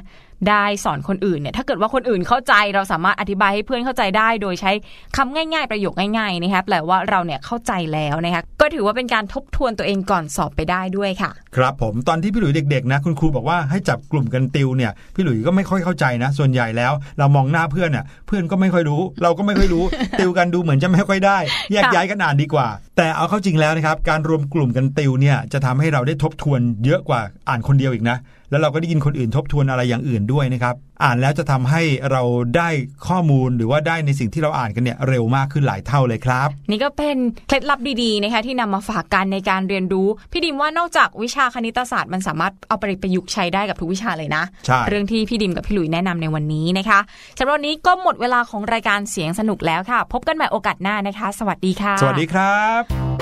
[0.49, 4.72] ได้สอนคนอื่นเนี่ยถ้าเกิดว่าคนอื่นเข้าใจเราสามารถอธิบายให้เพื่อนเข้าใจได้ โดยใช้
[5.16, 19.84] คำง่าย ๆ ประโยคง่ายๆนะคะแปลว่าเราเนี่ยเข้าใจแล้วนะคะก็ถือว่าเป็นการทบทวนตัวเองก่อนสอบไปได้ด้วยค่ะ ครับผมตอนที่พี่หลุยเด็กๆนะคุณครูบอกว่าให้จับกลุ่มกันติวเนี่ยพี่หลุยก็ไม่ค่อยเข้าใจนะ ส่วนใหญ่แล้ว เรามองหน้าเพื่อนเนี่ยเพื่อนก็ไม่ค่อยรู้ เราก็ไม่ค่อยรู้
[20.20, 21.38] ติวกันดูเหมือนจะไม่ค่อยได้
[21.72, 28.18] แยกย้ายกันอ่านดีกว่า แต่เอาเข้าจริงแล้วนะครับการรวมกลุ่มกันติวเนี่ยจะทำให้เราได้ทบทวนเยอะกว่าอ่านคนเดียวอีกนะ
[28.53, 32.23] แล้วเราก็ได้ยินคนอื่นทบทวนอะไรอย่างอื่นด้วยนะครับ อ่านแล้วจะทำให้เรา
[32.57, 32.69] ได้
[33.09, 37.17] ข้อมูลหรือว่าได้ในสิ่งที่เราอ่านกันเนี่ยเร็วมากขึ้นหลายเท่าเลยครับ นี่ก็เป็น
[37.49, 46.99] เคล็ดลับดีๆนะคะที่นำมาฝากกันในการเรียนรู้ พี่ดิมว่านอกจากวิชาคณิตศาสตร์มันสามารถเอาไปประยุกต์ใช้ได้กับทุกวิชาเลยนะใช่เรื่องที่พี่ดิมกับพี่หลุยแนะนำในวันนี้นะคะ
[47.39, 53.22] สำหรับวันนี้ก็หมดเวลาของรายการเสียงสนุกแล้วค่ะ พบกันใหม่โอกาสหน้านะคะ สวัสดีค่ะ สวัสดีครับ